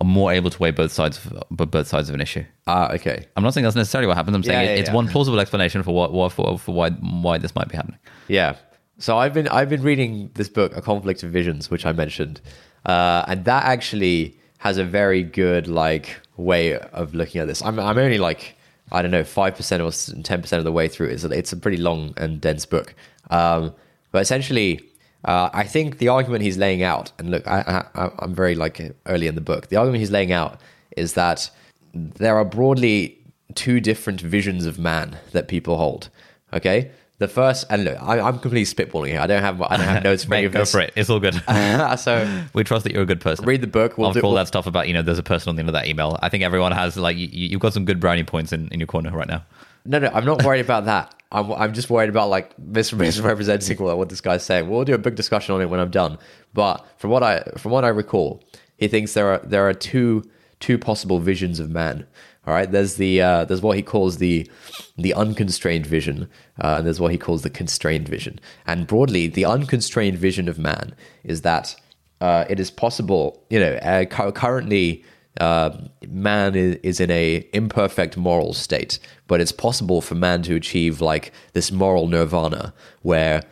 [0.00, 2.44] are more able to weigh both sides of both sides of an issue.
[2.66, 3.26] Ah, okay.
[3.36, 4.36] I'm not saying that's necessarily what happens.
[4.36, 4.94] I'm saying yeah, yeah, it's yeah.
[4.94, 7.98] one plausible explanation for what, for, for why why this might be happening.
[8.28, 8.56] Yeah.
[8.98, 12.40] So I've been I've been reading this book, A Conflict of Visions, which I mentioned,
[12.84, 17.62] uh, and that actually has a very good like way of looking at this.
[17.62, 18.56] I'm I'm only like
[18.92, 19.90] I don't know five percent or
[20.22, 21.08] ten percent of the way through.
[21.08, 22.94] It's a, it's a pretty long and dense book,
[23.30, 23.74] um,
[24.10, 24.87] but essentially
[25.24, 29.26] uh, I think the argument he's laying out, and look, I, am very like early
[29.26, 29.68] in the book.
[29.68, 30.60] The argument he's laying out
[30.96, 31.50] is that
[31.94, 33.18] there are broadly
[33.54, 36.08] two different visions of man that people hold.
[36.52, 39.20] Okay, The first, and look, I, I'm completely spitballing here.
[39.20, 40.70] I don't have I don't have notes for any of go this.
[40.72, 40.92] for it.
[40.96, 41.34] It's all good.
[41.98, 43.44] so we trust that you're a good person.
[43.44, 43.98] read the book.
[43.98, 45.60] We'll After do, all we'll- that stuff about you know, there's a person on the
[45.60, 46.16] end of that email.
[46.22, 48.86] I think everyone has like you, you've got some good brownie points in, in your
[48.86, 49.44] corner right now.
[49.88, 51.14] No, no, I'm not worried about that.
[51.32, 54.68] I'm, I'm just worried about like mis- misrepresenting what, this guy's saying.
[54.68, 56.18] We'll do a big discussion on it when I'm done.
[56.52, 58.44] But from what I from what I recall,
[58.76, 60.24] he thinks there are there are two
[60.60, 62.06] two possible visions of man.
[62.46, 64.50] All right, there's the uh, there's what he calls the
[64.96, 66.28] the unconstrained vision,
[66.62, 68.40] uh, and there's what he calls the constrained vision.
[68.66, 71.74] And broadly, the unconstrained vision of man is that
[72.20, 73.42] uh, it is possible.
[73.48, 75.04] You know, uh, cu- currently
[75.38, 75.76] uh,
[76.08, 81.00] man is, is in a imperfect moral state, but it's possible for man to achieve
[81.00, 83.42] like this moral nirvana where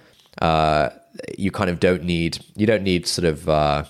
[0.42, 0.90] uh,
[1.38, 3.84] you kind of don't need you don't need sort of uh,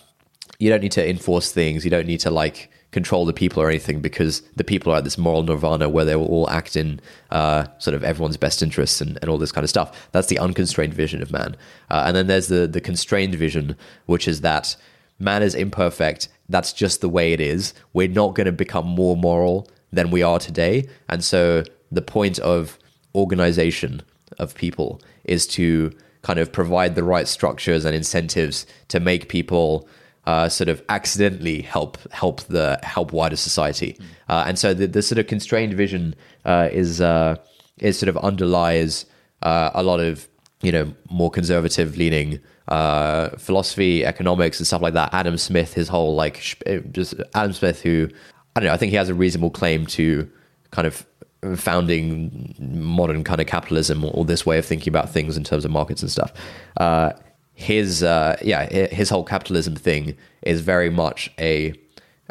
[0.59, 3.69] you don't need to enforce things, you don't need to like control the people or
[3.69, 6.99] anything because the people are at this moral nirvana where they will all act in
[7.31, 10.09] uh, sort of everyone's best interests and, and all this kind of stuff.
[10.13, 11.57] That's the unconstrained vision of man.
[11.91, 13.77] Uh, and then there's the the constrained vision,
[14.07, 14.77] which is that
[15.19, 16.29] man is imperfect.
[16.49, 17.75] That's just the way it is.
[17.93, 20.89] We're not going to become more moral than we are today.
[21.09, 22.79] And so the point of
[23.15, 24.03] organization
[24.39, 25.93] of people is to
[26.23, 29.89] kind of provide the right structures and incentives to make people
[30.27, 33.97] uh, sort of accidentally help help the help wider society.
[34.29, 37.37] Uh, and so the, the sort of constrained vision uh, is uh,
[37.79, 39.07] is sort of underlies
[39.43, 40.29] uh, a lot of
[40.63, 45.13] you know more conservative leaning uh, philosophy, economics, and stuff like that.
[45.13, 48.09] Adam Smith, his whole like eh, just Adam Smith, who
[48.55, 50.31] I don't know, I think he has a reasonable claim to
[50.71, 51.07] kind of
[51.55, 55.71] founding modern kind of capitalism or this way of thinking about things in terms of
[55.71, 56.33] markets and stuff.
[56.79, 57.13] Uh,
[57.55, 61.73] his uh, yeah, his whole capitalism thing is very much a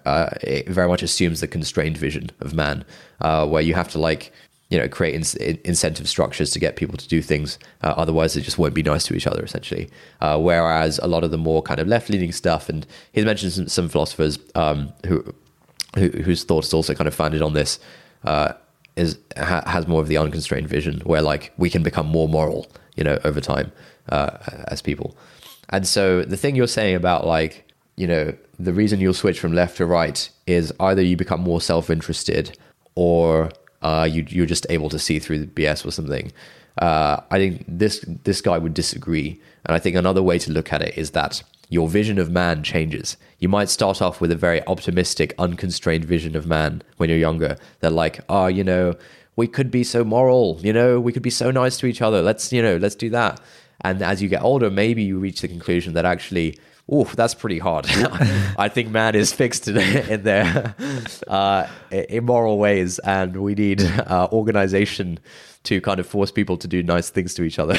[0.06, 0.30] uh,
[0.68, 2.86] very much assumes the constrained vision of man,
[3.22, 4.32] uh, where you have to like
[4.70, 7.60] you know create in- in- incentive structures to get people to do things.
[7.84, 9.90] Uh, otherwise, they just won't be nice to each other, essentially.
[10.22, 13.52] Uh, whereas a lot of the more kind of left leaning stuff, and he's mentioned
[13.54, 15.24] some, some philosophers um, who,
[15.96, 17.80] who whose thoughts also kind of founded on this.
[18.24, 18.54] Uh,
[18.96, 22.66] is ha, has more of the unconstrained vision where like we can become more moral
[22.96, 23.72] you know over time
[24.10, 24.38] uh,
[24.70, 25.18] as people
[25.70, 29.54] and so the thing you're saying about like you know the reason you'll switch from
[29.54, 32.58] left to right is either you become more self-interested
[32.96, 33.52] or
[33.88, 36.32] uh, you, you're just able to see through the bs or something
[36.86, 39.30] uh, i think this this guy would disagree
[39.66, 42.64] and i think another way to look at it is that your vision of man
[42.64, 43.18] changes.
[43.40, 47.58] You might start off with a very optimistic, unconstrained vision of man when you're younger.
[47.80, 48.96] They're like, oh, you know,
[49.36, 52.22] we could be so moral, you know, we could be so nice to each other.
[52.22, 53.42] Let's, you know, let's do that.
[53.82, 56.58] And as you get older, maybe you reach the conclusion that actually,
[56.92, 57.86] ooh, that's pretty hard.
[58.58, 60.76] I think man is fixed in, in their
[61.28, 65.20] uh, immoral ways, and we need uh, organization
[65.64, 67.76] to kind of force people to do nice things to each other.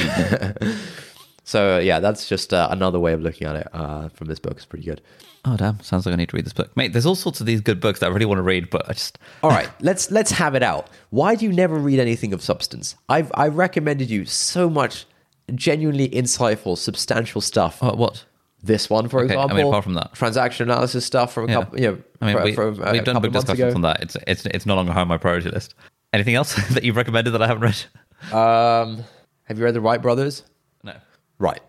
[1.47, 4.57] So yeah, that's just uh, another way of looking at it uh, from this book.
[4.57, 4.99] It's pretty good.
[5.45, 5.79] Oh damn!
[5.79, 6.91] Sounds like I need to read this book, mate.
[6.91, 8.91] There's all sorts of these good books that I really want to read, but I
[8.91, 10.89] just All right, let's let's have it out.
[11.09, 12.97] Why do you never read anything of substance?
[13.07, 15.05] I've I've recommended you so much
[15.55, 17.79] genuinely insightful, substantial stuff.
[17.81, 18.25] oh, what?
[18.63, 20.13] This one, for Okay, I mean, example, apart from that.
[20.13, 21.53] transaction analysis stuff from a Yeah.
[21.59, 23.75] couple, you know, I mean, we, from, uh, we've a done big discussions ago.
[23.75, 24.01] on that.
[24.01, 25.75] It's it's it's no longer high on my priority list.
[26.11, 28.33] Anything else that you've recommended that I haven't read?
[28.33, 29.03] Um,
[29.43, 30.43] have you read the Wright Brothers?
[30.83, 30.93] No.
[31.37, 31.61] Right.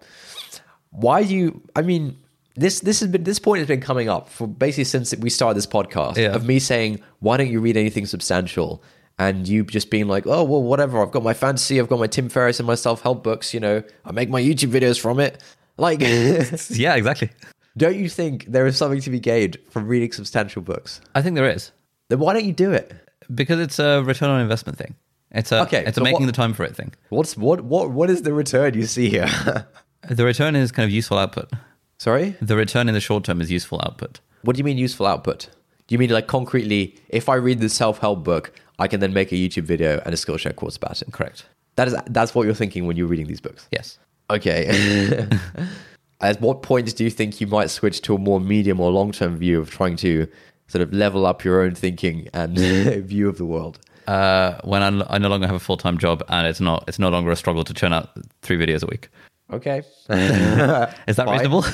[0.91, 1.63] Why do you?
[1.77, 2.17] I mean,
[2.57, 5.57] this this has been this point has been coming up for basically since we started
[5.57, 6.35] this podcast Yeah.
[6.35, 8.83] of me saying, why don't you read anything substantial?
[9.21, 11.03] And you just being like, oh well, whatever.
[11.03, 13.53] I've got my fantasy, I've got my Tim Ferriss and my self help books.
[13.53, 15.43] You know, I make my YouTube videos from it.
[15.79, 16.01] Like,
[16.71, 17.31] Yeah, exactly.
[17.77, 21.01] don't you think there is something to be gained from reading substantial books?
[21.15, 21.73] I think there is
[22.09, 22.93] Then why don't you do it?
[23.35, 24.95] because it's a return on investment thing.
[25.31, 26.93] It's a Okay, It's a making what- the time for it thing.
[27.11, 29.29] What's what what what is the return you see here?
[30.09, 31.51] The return is kind of useful output.
[31.99, 34.21] Sorry, The return in the short term is useful output.
[34.43, 35.49] what do you mean useful output?
[35.87, 36.83] Do you mean like concretely?
[37.09, 40.15] If I read the self help book, I can then make a YouTube video and
[40.15, 41.13] a Skillshare course about it.
[41.13, 41.45] Correct.
[41.77, 43.69] That is that's what you're thinking when you're reading these books.
[43.73, 43.99] Yes.
[44.31, 45.27] Okay.
[46.21, 49.13] At what point do you think you might switch to a more medium or long
[49.13, 50.27] term view of trying to
[50.67, 52.59] sort of level up your own thinking and
[53.07, 53.79] view of the world?
[54.07, 56.99] Uh, when I, I no longer have a full time job and it's not it's
[56.99, 58.11] no longer a struggle to churn out
[58.43, 59.09] three videos a week.
[59.51, 59.79] Okay.
[60.11, 61.65] Is that reasonable?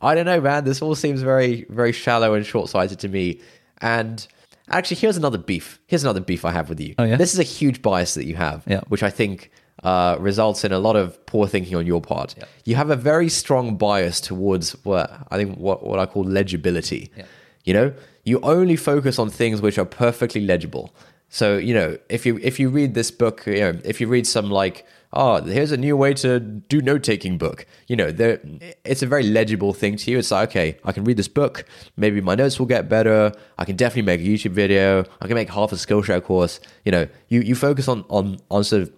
[0.00, 0.64] I don't know, man.
[0.64, 3.40] This all seems very, very shallow and short sighted to me.
[3.78, 4.24] And
[4.68, 5.80] actually, here's another beef.
[5.88, 6.94] Here's another beef I have with you.
[6.98, 7.16] Oh, yeah?
[7.16, 8.82] This is a huge bias that you have, Yeah.
[8.88, 9.50] which I think
[9.82, 12.34] uh, results in a lot of poor thinking on your part.
[12.36, 12.44] Yeah.
[12.64, 17.10] You have a very strong bias towards what I think what, what I call legibility.
[17.16, 17.24] Yeah.
[17.64, 17.92] You know,
[18.24, 20.94] you only focus on things which are perfectly legible.
[21.28, 24.26] So you know, if you if you read this book, you know, if you read
[24.26, 27.66] some like, oh, here's a new way to do note taking book.
[27.88, 28.40] You know, there
[28.84, 30.18] it's a very legible thing to you.
[30.18, 31.64] It's like, okay, I can read this book.
[31.96, 33.32] Maybe my notes will get better.
[33.58, 35.04] I can definitely make a YouTube video.
[35.20, 36.60] I can make half a Skillshare course.
[36.84, 38.92] You know, you you focus on on on sort of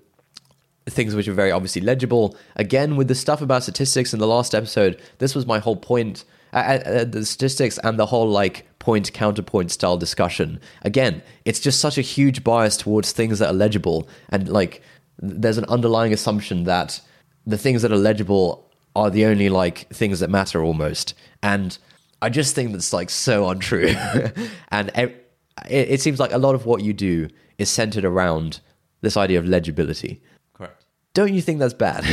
[0.89, 2.36] things which are very obviously legible.
[2.56, 6.24] Again, with the stuff about statistics in the last episode, this was my whole point.
[6.52, 10.59] Uh, uh, the statistics and the whole like point counterpoint style discussion.
[10.81, 14.82] Again, it's just such a huge bias towards things that are legible, and like
[15.19, 17.01] there's an underlying assumption that
[17.47, 21.15] the things that are legible are the only like things that matter almost.
[21.43, 21.77] And
[22.20, 23.89] I just think that's like so untrue.
[24.70, 25.28] and it,
[25.69, 27.28] it seems like a lot of what you do
[27.59, 28.60] is centered around
[29.01, 30.20] this idea of legibility.
[31.14, 32.05] Don't you think that's bad?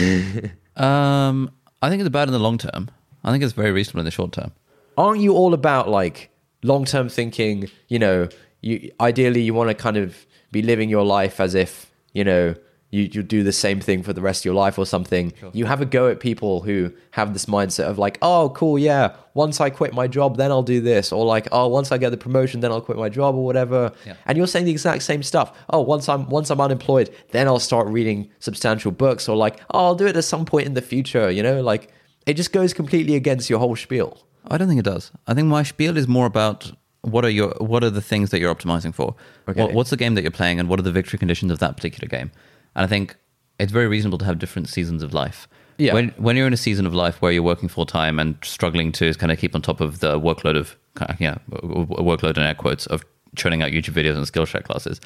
[0.77, 1.51] Um,
[1.81, 2.89] I think it's bad in the long term.
[3.23, 4.51] I think it's very reasonable in the short term.
[4.97, 6.29] Aren't you all about like
[6.63, 7.69] long term thinking?
[7.87, 8.27] You know,
[8.59, 12.55] you ideally you want to kind of be living your life as if you know
[12.95, 15.33] you you do the same thing for the rest of your life or something.
[15.53, 19.15] You have a go at people who have this mindset of like, oh, cool, yeah.
[19.33, 22.11] Once I quit my job, then I'll do this, or like, oh, once I get
[22.11, 23.91] the promotion, then I'll quit my job or whatever.
[24.05, 24.15] Yeah.
[24.25, 25.57] And you're saying the exact same stuff.
[25.69, 29.85] Oh, once I'm once I'm unemployed, then I'll start reading substantial books, or like, oh,
[29.85, 31.29] I'll do it at some point in the future.
[31.29, 31.91] You know, like
[32.25, 34.17] it just goes completely against your whole spiel.
[34.47, 35.11] I don't think it does.
[35.27, 38.39] I think my spiel is more about what are your what are the things that
[38.39, 39.15] you're optimizing for.
[39.47, 39.61] Okay.
[39.61, 41.75] What, what's the game that you're playing, and what are the victory conditions of that
[41.75, 42.31] particular game?
[42.75, 43.15] And I think
[43.59, 45.47] it's very reasonable to have different seasons of life.
[45.77, 45.93] Yeah.
[45.93, 48.91] When when you're in a season of life where you're working full time and struggling
[48.93, 50.77] to kind of keep on top of the workload of
[51.19, 53.03] yeah workload in air quotes of
[53.35, 55.01] churning out YouTube videos and Skillshare classes,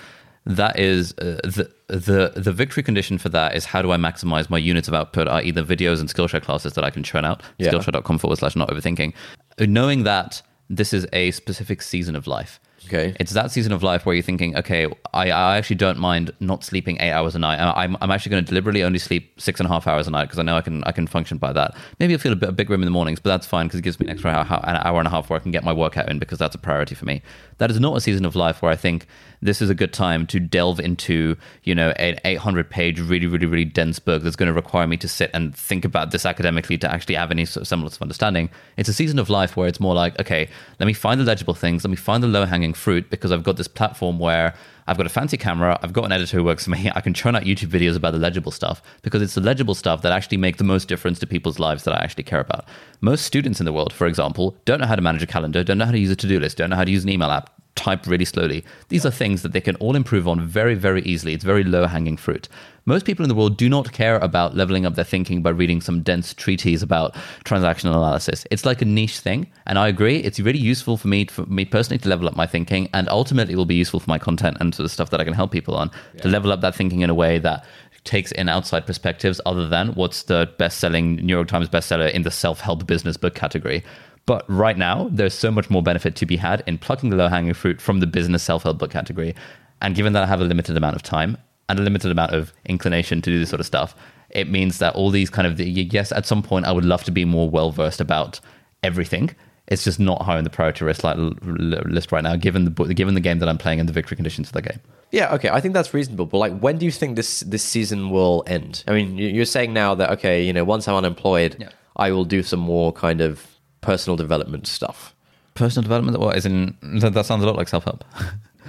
[0.46, 4.50] that is uh, the the the victory condition for that is how do I maximize
[4.50, 5.52] my units of output, i.e.
[5.52, 7.42] the videos and Skillshare classes that I can churn out.
[7.58, 7.72] Yeah.
[7.72, 9.14] Skillshare.com forward slash not overthinking.
[9.60, 12.60] Knowing that this is a specific season of life.
[12.86, 13.16] Okay.
[13.20, 16.64] It's that season of life where you're thinking, okay, I, I actually don't mind not
[16.64, 17.60] sleeping eight hours a night.
[17.60, 20.26] I'm, I'm actually going to deliberately only sleep six and a half hours a night
[20.26, 21.76] because I know I can I can function by that.
[22.00, 23.68] Maybe I'll feel a bit of a big rim in the mornings, but that's fine
[23.68, 25.52] because it gives me an extra hour, an hour and a half where I can
[25.52, 27.22] get my workout in because that's a priority for me.
[27.58, 29.06] That is not a season of life where I think
[29.42, 33.46] this is a good time to delve into, you know, an 800 page, really, really,
[33.46, 36.78] really dense book that's going to require me to sit and think about this academically
[36.78, 38.50] to actually have any sort of semblance of understanding.
[38.78, 40.50] It's a season of life where it's more like, okay,
[40.80, 43.44] let me find the legible things, let me find the low hanging fruit because I've
[43.44, 44.54] got this platform where
[44.88, 47.14] I've got a fancy camera, I've got an editor who works for me, I can
[47.14, 50.38] churn out YouTube videos about the legible stuff because it's the legible stuff that actually
[50.38, 52.66] make the most difference to people's lives that I actually care about.
[53.02, 55.78] Most students in the world, for example, don't know how to manage a calendar, don't
[55.78, 57.30] know how to use a to do list, don't know how to use an email
[57.30, 58.66] app, type really slowly.
[58.90, 61.34] These are things that they can all improve on very, very easily.
[61.34, 62.50] It's very low hanging fruit.
[62.86, 65.80] Most people in the world do not care about leveling up their thinking by reading
[65.80, 67.14] some dense treatise about
[67.46, 68.46] transactional analysis.
[68.50, 70.18] It's like a niche thing, and I agree.
[70.18, 73.54] It's really useful for me, for me personally, to level up my thinking, and ultimately,
[73.54, 75.52] it will be useful for my content and to the stuff that I can help
[75.52, 75.92] people on
[76.22, 77.66] to level up that thinking in a way that
[78.06, 82.32] takes in outside perspectives other than what's the best-selling New York Times bestseller in the
[82.32, 83.84] self-help business book category.
[84.30, 87.56] But right now, there's so much more benefit to be had in plucking the low-hanging
[87.56, 89.34] fruit from the business self-help book category.
[89.82, 91.36] And given that I have a limited amount of time
[91.68, 93.96] and a limited amount of inclination to do this sort of stuff,
[94.30, 97.04] it means that all these kind of the, yes, at some point I would love
[97.06, 98.40] to be more well versed about
[98.84, 99.32] everything.
[99.66, 103.16] It's just not high on the priority list, like, list right now, given the given
[103.16, 104.80] the game that I'm playing and the victory conditions of the game.
[105.12, 106.28] Yeah, okay, I think that's reasonable.
[106.28, 108.84] But like, when do you think this this season will end?
[108.88, 111.70] I mean, you- you're saying now that okay, you know, once I'm unemployed, Yeah.
[111.96, 113.49] I will do some more kind of
[113.82, 115.16] personal development stuff.
[115.56, 118.04] Personal development, what is in that, that sounds a lot like self help.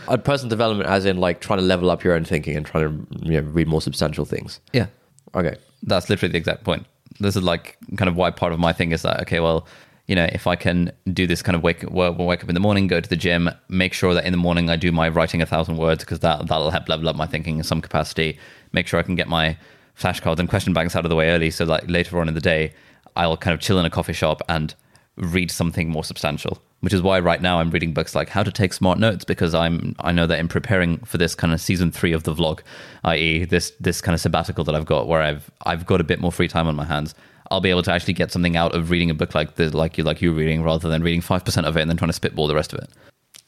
[0.08, 2.84] Uh, personal development, as in like trying to level up your own thinking and trying
[2.88, 4.58] to you know, read more substantial things.
[4.72, 4.86] yeah,
[5.34, 5.54] Okay.
[5.82, 6.86] that's literally the exact point.
[7.20, 9.66] This is like kind of why part of my thing is that okay, well,
[10.06, 12.60] you know, if I can do this kind of wake well, wake up in the
[12.60, 15.42] morning, go to the gym, make sure that in the morning I do my writing
[15.42, 18.38] a thousand words because that that'll help level up my thinking in some capacity.
[18.72, 19.56] Make sure I can get my
[19.98, 22.40] flashcards and question banks out of the way early, so like later on in the
[22.40, 22.72] day,
[23.16, 24.74] I'll kind of chill in a coffee shop and
[25.16, 26.60] read something more substantial.
[26.80, 29.54] Which is why right now I'm reading books like How to Take Smart Notes because
[29.54, 32.60] I'm I know that in preparing for this kind of season three of the vlog,
[33.04, 33.44] i.e.
[33.44, 36.32] this this kind of sabbatical that I've got where I've I've got a bit more
[36.32, 37.14] free time on my hands.
[37.50, 39.98] I'll be able to actually get something out of reading a book like the like
[39.98, 42.14] you like you reading rather than reading five percent of it and then trying to
[42.14, 42.88] spitball the rest of it.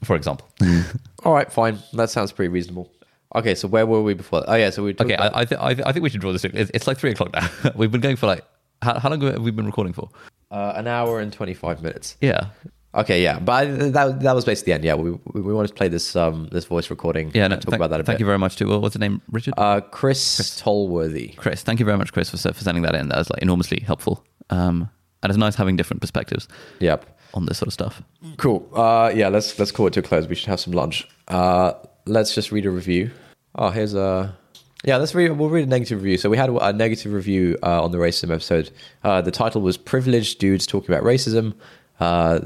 [0.05, 0.47] For example.
[1.25, 1.79] All right, fine.
[1.95, 2.93] That sounds pretty reasonable.
[3.35, 4.45] Okay, so where were we before?
[4.47, 6.33] Oh yeah, so we okay, I I, th- I, th- I think we should draw
[6.33, 6.45] this.
[6.45, 7.49] It's, it's like three o'clock now.
[7.77, 8.45] We've been going for like
[8.83, 10.11] how, how long have we been recording for?
[10.53, 12.17] Uh, an hour and twenty five minutes.
[12.21, 12.51] Yeah,
[12.95, 14.85] Okay, yeah, but I, that that was basically the end.
[14.85, 17.31] Yeah, we we, wanted to play this um this voice recording.
[17.33, 17.49] yeah.
[17.49, 18.07] No, and talk thank, about that a bit.
[18.07, 19.23] thank you very much to well, what's the name?
[19.31, 19.55] Richard.
[19.57, 21.35] Uh, Chris, Tolworthy.
[21.37, 23.09] Chris, thank you very much, Chris, for for sending that in.
[23.09, 24.23] That was like enormously helpful.
[24.51, 24.91] Um,
[25.23, 26.49] and it's nice having different perspectives
[26.81, 27.07] Yep.
[27.33, 28.03] on this sort of stuff.
[28.37, 28.69] Cool.
[28.75, 30.27] Uh, yeah, let's let's call it to a close.
[30.29, 31.09] We should have some lunch.
[31.29, 31.73] Uh,
[32.05, 33.11] let's just read a review.
[33.55, 34.37] Oh, here's a.
[34.85, 35.31] Yeah, let's read.
[35.31, 36.19] We'll read a negative review.
[36.19, 38.71] So we had a negative review uh, on the racism episode.
[39.05, 41.55] Uh, the title was "Privileged Dudes Talking About Racism."
[42.01, 42.39] Uh,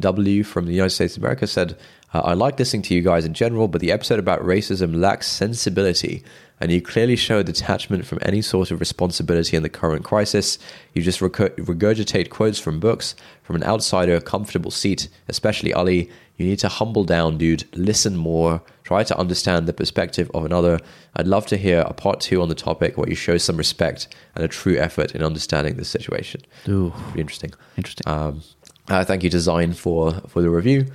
[0.00, 1.76] W from the United States of America said,
[2.14, 5.26] uh, "I like listening to you guys in general, but the episode about racism lacks
[5.26, 6.22] sensibility,
[6.60, 10.56] and you clearly show detachment from any sort of responsibility in the current crisis.
[10.94, 16.10] You just regurgitate quotes from books from an outsider, comfortable seat, especially Ali.
[16.36, 17.64] You need to humble down, dude.
[17.74, 20.80] Listen more." Try to understand the perspective of another.
[21.14, 24.08] I'd love to hear a part two on the topic where you show some respect
[24.34, 26.40] and a true effort in understanding the situation.
[26.68, 27.52] Ooh, be interesting.
[27.76, 28.02] Interesting.
[28.12, 28.42] Um,
[28.88, 30.86] uh, thank you Design, for for the review,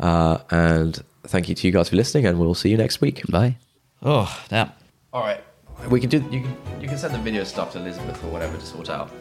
[0.00, 2.26] uh, and thank you to you guys for listening.
[2.26, 3.22] And we'll see you next week.
[3.28, 3.56] Bye.
[4.02, 4.72] Oh, damn.
[5.12, 5.40] All right,
[5.88, 6.24] we can do.
[6.32, 9.12] You can you can send the video stuff to Elizabeth or whatever to sort out.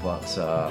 [0.00, 0.38] But.
[0.38, 0.70] Uh,